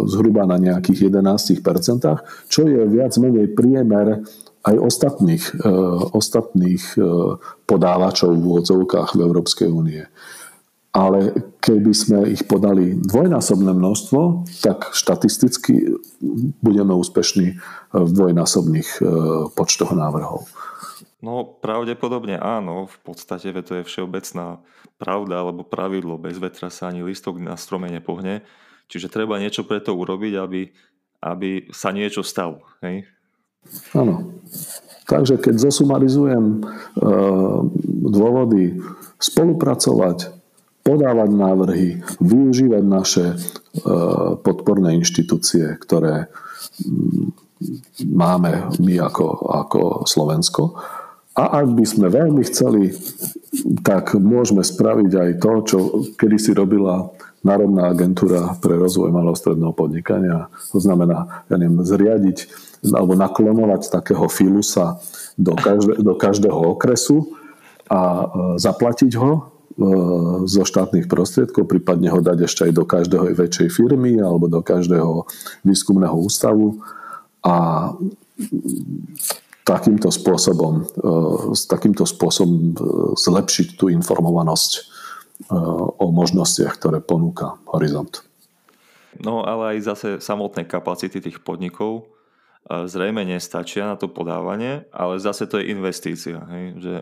zhruba 0.06 0.46
na 0.46 0.62
nejakých 0.62 1.10
11%, 1.10 2.50
čo 2.50 2.62
je 2.70 2.82
viac 2.86 3.14
menej 3.18 3.58
priemer 3.58 4.22
aj 4.64 4.76
ostatných, 4.80 5.44
e, 5.60 5.70
ostatných 6.16 6.84
e, 6.96 7.00
podávačov 7.68 8.32
v 8.32 8.44
úvodzovkách 8.48 9.20
v 9.20 9.20
Európskej 9.28 9.70
únie. 9.70 10.04
Ale 10.94 11.34
keby 11.60 11.92
sme 11.92 12.20
ich 12.32 12.46
podali 12.46 12.96
dvojnásobné 12.96 13.74
množstvo, 13.74 14.46
tak 14.62 14.94
štatisticky 14.94 16.00
budeme 16.64 16.94
úspešní 16.96 17.48
v 17.92 18.10
dvojnásobných 18.14 18.90
e, 19.02 19.06
počtoch 19.52 19.92
návrhov. 19.92 20.48
No 21.24 21.48
pravdepodobne 21.48 22.36
áno, 22.36 22.84
v 22.92 22.98
podstate 23.00 23.56
to 23.64 23.80
je 23.80 23.88
všeobecná 23.88 24.60
pravda 25.00 25.40
alebo 25.40 25.64
pravidlo, 25.64 26.20
bez 26.20 26.36
vetra 26.36 26.68
sa 26.68 26.92
ani 26.92 27.00
listok 27.00 27.40
na 27.40 27.56
strome 27.56 27.88
nepohne, 27.88 28.44
čiže 28.92 29.08
treba 29.08 29.40
niečo 29.40 29.64
pre 29.64 29.80
to 29.80 29.96
urobiť, 29.96 30.34
aby, 30.36 30.62
aby 31.24 31.72
sa 31.72 31.96
niečo 31.96 32.28
stalo. 32.28 32.68
Hej? 32.84 33.08
Áno. 33.96 34.36
Takže 35.08 35.40
keď 35.40 35.72
zosumarizujem 35.72 36.60
e, 36.60 36.62
dôvody 38.12 38.84
spolupracovať, 39.16 40.28
podávať 40.84 41.30
návrhy, 41.32 41.90
využívať 42.20 42.84
naše 42.84 43.26
e, 43.32 43.36
podporné 44.44 45.00
inštitúcie, 45.00 45.80
ktoré 45.80 46.28
máme 48.04 48.76
my 48.84 48.96
ako, 49.00 49.28
ako 49.48 49.80
Slovensko. 50.04 50.76
A 51.34 51.66
ak 51.66 51.68
by 51.74 51.86
sme 51.86 52.08
veľmi 52.14 52.46
chceli, 52.46 52.94
tak 53.82 54.14
môžeme 54.14 54.62
spraviť 54.62 55.12
aj 55.18 55.30
to, 55.42 55.52
čo 55.66 55.78
kedysi 56.14 56.54
robila 56.54 57.10
Národná 57.44 57.92
agentúra 57.92 58.56
pre 58.62 58.80
rozvoj 58.80 59.12
malostredného 59.12 59.76
podnikania. 59.76 60.48
To 60.72 60.80
znamená, 60.80 61.44
ja 61.52 61.56
neviem, 61.60 61.84
zriadiť 61.84 62.48
alebo 62.88 63.16
naklonovať 63.20 63.92
takého 63.92 64.28
filusa 64.32 65.00
do, 65.36 65.56
každé, 65.56 66.00
do 66.00 66.14
každého 66.16 66.60
okresu 66.76 67.36
a 67.92 68.00
e, 68.00 68.26
zaplatiť 68.60 69.12
ho 69.20 69.32
e, 69.36 69.42
zo 70.48 70.64
štátnych 70.64 71.08
prostriedkov, 71.12 71.68
prípadne 71.68 72.12
ho 72.12 72.20
dať 72.24 72.48
ešte 72.48 72.62
aj 72.68 72.74
do 72.76 72.84
každého 72.88 73.26
väčšej 73.36 73.68
firmy 73.72 74.20
alebo 74.20 74.48
do 74.48 74.64
každého 74.64 75.28
výskumného 75.68 76.16
ústavu 76.16 76.80
a 77.44 77.92
takýmto 79.64 80.12
spôsobom, 80.12 80.84
e, 80.84 81.56
s 81.56 81.68
takýmto 81.68 82.04
spôsobom 82.04 82.76
zlepšiť 83.16 83.80
tú 83.80 83.88
informovanosť 83.92 84.92
o 86.00 86.08
možnostiach, 86.14 86.78
ktoré 86.78 87.02
ponúka 87.02 87.58
Horizont. 87.68 88.22
No 89.20 89.44
ale 89.44 89.76
aj 89.76 89.78
zase 89.82 90.10
samotné 90.22 90.64
kapacity 90.70 91.20
tých 91.20 91.42
podnikov 91.42 92.08
zrejme 92.70 93.28
nestačia 93.28 93.92
na 93.92 94.00
to 94.00 94.08
podávanie, 94.08 94.88
ale 94.94 95.20
zase 95.20 95.50
to 95.50 95.60
je 95.60 95.74
investícia. 95.74 96.40
Hej? 96.48 96.66
Že 96.80 96.94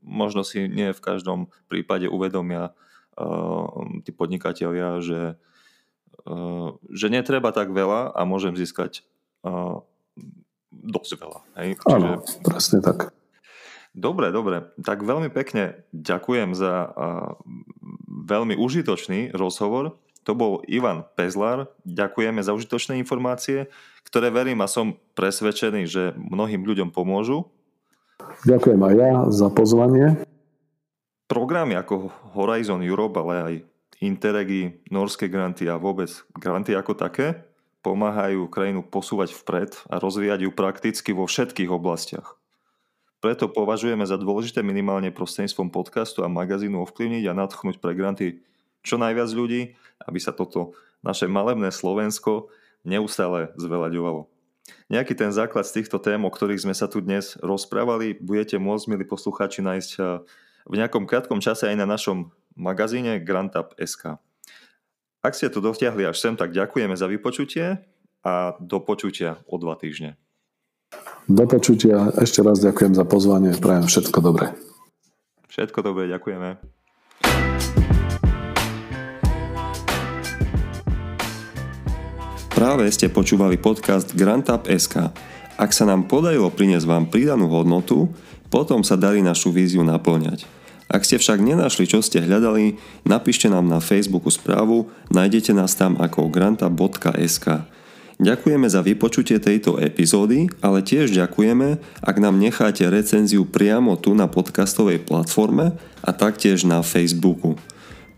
možno 0.00 0.46
si 0.46 0.64
nie 0.64 0.96
v 0.96 1.04
každom 1.04 1.52
prípade 1.68 2.08
uvedomia 2.08 2.72
uh, 2.72 3.68
tí 4.00 4.16
podnikatelia, 4.16 5.04
že, 5.04 5.36
že 6.88 7.06
netreba 7.12 7.52
tak 7.52 7.68
veľa 7.68 8.16
a 8.16 8.20
môžem 8.24 8.56
získať 8.56 9.04
dosť 10.80 11.10
veľa. 11.20 11.40
Hej? 11.60 11.68
Áno, 11.86 12.24
Čiže... 12.24 12.42
presne 12.42 12.78
tak. 12.80 12.98
Dobre, 13.90 14.30
dobre. 14.30 14.70
Tak 14.78 15.02
veľmi 15.02 15.34
pekne 15.34 15.82
ďakujem 15.90 16.54
za 16.54 16.88
uh, 16.88 17.34
veľmi 18.08 18.54
užitočný 18.54 19.34
rozhovor. 19.34 19.98
To 20.28 20.32
bol 20.36 20.62
Ivan 20.70 21.02
Pezlar. 21.18 21.66
Ďakujeme 21.82 22.38
za 22.44 22.54
užitočné 22.54 23.00
informácie, 23.02 23.66
ktoré 24.06 24.30
verím 24.30 24.62
a 24.62 24.70
som 24.70 24.94
presvedčený, 25.18 25.82
že 25.90 26.14
mnohým 26.14 26.62
ľuďom 26.62 26.94
pomôžu. 26.94 27.50
Ďakujem 28.46 28.78
aj 28.78 28.94
ja 28.94 29.12
za 29.32 29.48
pozvanie. 29.50 30.06
Programy 31.26 31.74
ako 31.74 32.12
Horizon 32.36 32.84
Europe, 32.84 33.18
ale 33.18 33.34
aj 33.42 33.54
Interregi, 34.00 34.80
norské 34.88 35.28
granty 35.28 35.68
a 35.68 35.76
vôbec 35.76 36.08
granty 36.32 36.72
ako 36.72 36.96
také 36.96 37.49
pomáhajú 37.80 38.48
krajinu 38.52 38.84
posúvať 38.84 39.32
vpred 39.32 39.70
a 39.88 39.96
rozvíjať 39.96 40.46
ju 40.46 40.50
prakticky 40.52 41.10
vo 41.16 41.24
všetkých 41.24 41.72
oblastiach. 41.72 42.36
Preto 43.20 43.52
považujeme 43.52 44.04
za 44.08 44.16
dôležité 44.16 44.64
minimálne 44.64 45.12
prostredníctvom 45.12 45.68
podcastu 45.68 46.24
a 46.24 46.32
magazínu 46.32 46.80
ovplyvniť 46.88 47.24
a 47.28 47.36
nadchnúť 47.36 47.76
pre 47.76 47.92
granty 47.92 48.40
čo 48.80 48.96
najviac 48.96 49.28
ľudí, 49.36 49.76
aby 50.08 50.18
sa 50.20 50.32
toto 50.32 50.72
naše 51.04 51.28
malebné 51.28 51.68
Slovensko 51.68 52.48
neustále 52.84 53.52
zveľaďovalo. 53.60 54.24
Nejaký 54.88 55.12
ten 55.18 55.30
základ 55.34 55.68
z 55.68 55.82
týchto 55.82 56.00
tém, 56.00 56.20
o 56.24 56.30
ktorých 56.32 56.64
sme 56.64 56.72
sa 56.72 56.88
tu 56.88 57.04
dnes 57.04 57.36
rozprávali, 57.44 58.16
budete 58.16 58.56
môcť, 58.56 58.88
milí 58.88 59.04
poslucháči, 59.04 59.60
nájsť 59.60 59.90
eh, 60.00 60.04
v 60.64 60.74
nejakom 60.80 61.04
krátkom 61.04 61.44
čase 61.44 61.68
aj 61.68 61.76
na 61.76 61.86
našom 61.88 62.32
magazíne 62.56 63.20
GrantUp.sk. 63.20 64.16
Ak 65.20 65.36
ste 65.36 65.52
to 65.52 65.60
dotiahli 65.60 66.08
až 66.08 66.16
sem, 66.16 66.32
tak 66.32 66.48
ďakujeme 66.48 66.96
za 66.96 67.04
vypočutie 67.04 67.76
a 68.24 68.56
do 68.56 68.80
počutia 68.80 69.36
o 69.44 69.60
dva 69.60 69.76
týždne. 69.76 70.16
Do 71.28 71.44
počutia. 71.44 72.08
Ešte 72.16 72.40
raz 72.40 72.64
ďakujem 72.64 72.96
za 72.96 73.04
pozvanie. 73.04 73.52
Prajem 73.52 73.84
všetko 73.84 74.18
dobré. 74.24 74.56
Všetko 75.52 75.84
dobré, 75.84 76.08
ďakujeme. 76.08 76.56
Práve 82.56 82.88
ste 82.88 83.12
počúvali 83.12 83.60
podcast 83.60 84.16
GrantUp.sk. 84.16 85.12
Ak 85.60 85.70
sa 85.76 85.84
nám 85.84 86.08
podarilo 86.08 86.48
priniesť 86.48 86.88
vám 86.88 87.12
pridanú 87.12 87.44
hodnotu, 87.52 88.08
potom 88.48 88.80
sa 88.80 88.96
darí 88.96 89.20
našu 89.20 89.52
víziu 89.52 89.84
naplňať. 89.84 90.48
Ak 90.90 91.06
ste 91.06 91.22
však 91.22 91.38
nenašli, 91.38 91.86
čo 91.86 92.02
ste 92.02 92.18
hľadali, 92.18 92.74
napíšte 93.06 93.46
nám 93.46 93.70
na 93.70 93.78
Facebooku 93.78 94.26
správu, 94.26 94.90
nájdete 95.14 95.54
nás 95.54 95.78
tam 95.78 95.94
ako 95.94 96.26
granta.sk. 96.26 97.62
Ďakujeme 98.20 98.68
za 98.68 98.84
vypočutie 98.84 99.40
tejto 99.40 99.78
epizódy, 99.80 100.50
ale 100.60 100.84
tiež 100.84 101.14
ďakujeme, 101.14 101.80
ak 102.04 102.16
nám 102.20 102.36
necháte 102.36 102.84
recenziu 102.90 103.48
priamo 103.48 103.96
tu 103.96 104.12
na 104.12 104.28
podcastovej 104.28 105.06
platforme 105.06 105.78
a 106.04 106.10
taktiež 106.10 106.68
na 106.68 106.84
Facebooku. 106.84 107.56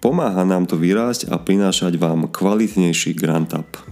Pomáha 0.02 0.42
nám 0.42 0.66
to 0.66 0.74
vyrásť 0.74 1.30
a 1.30 1.38
prinášať 1.38 1.94
vám 2.00 2.26
kvalitnejší 2.26 3.14
Grant 3.14 3.54
Up. 3.54 3.91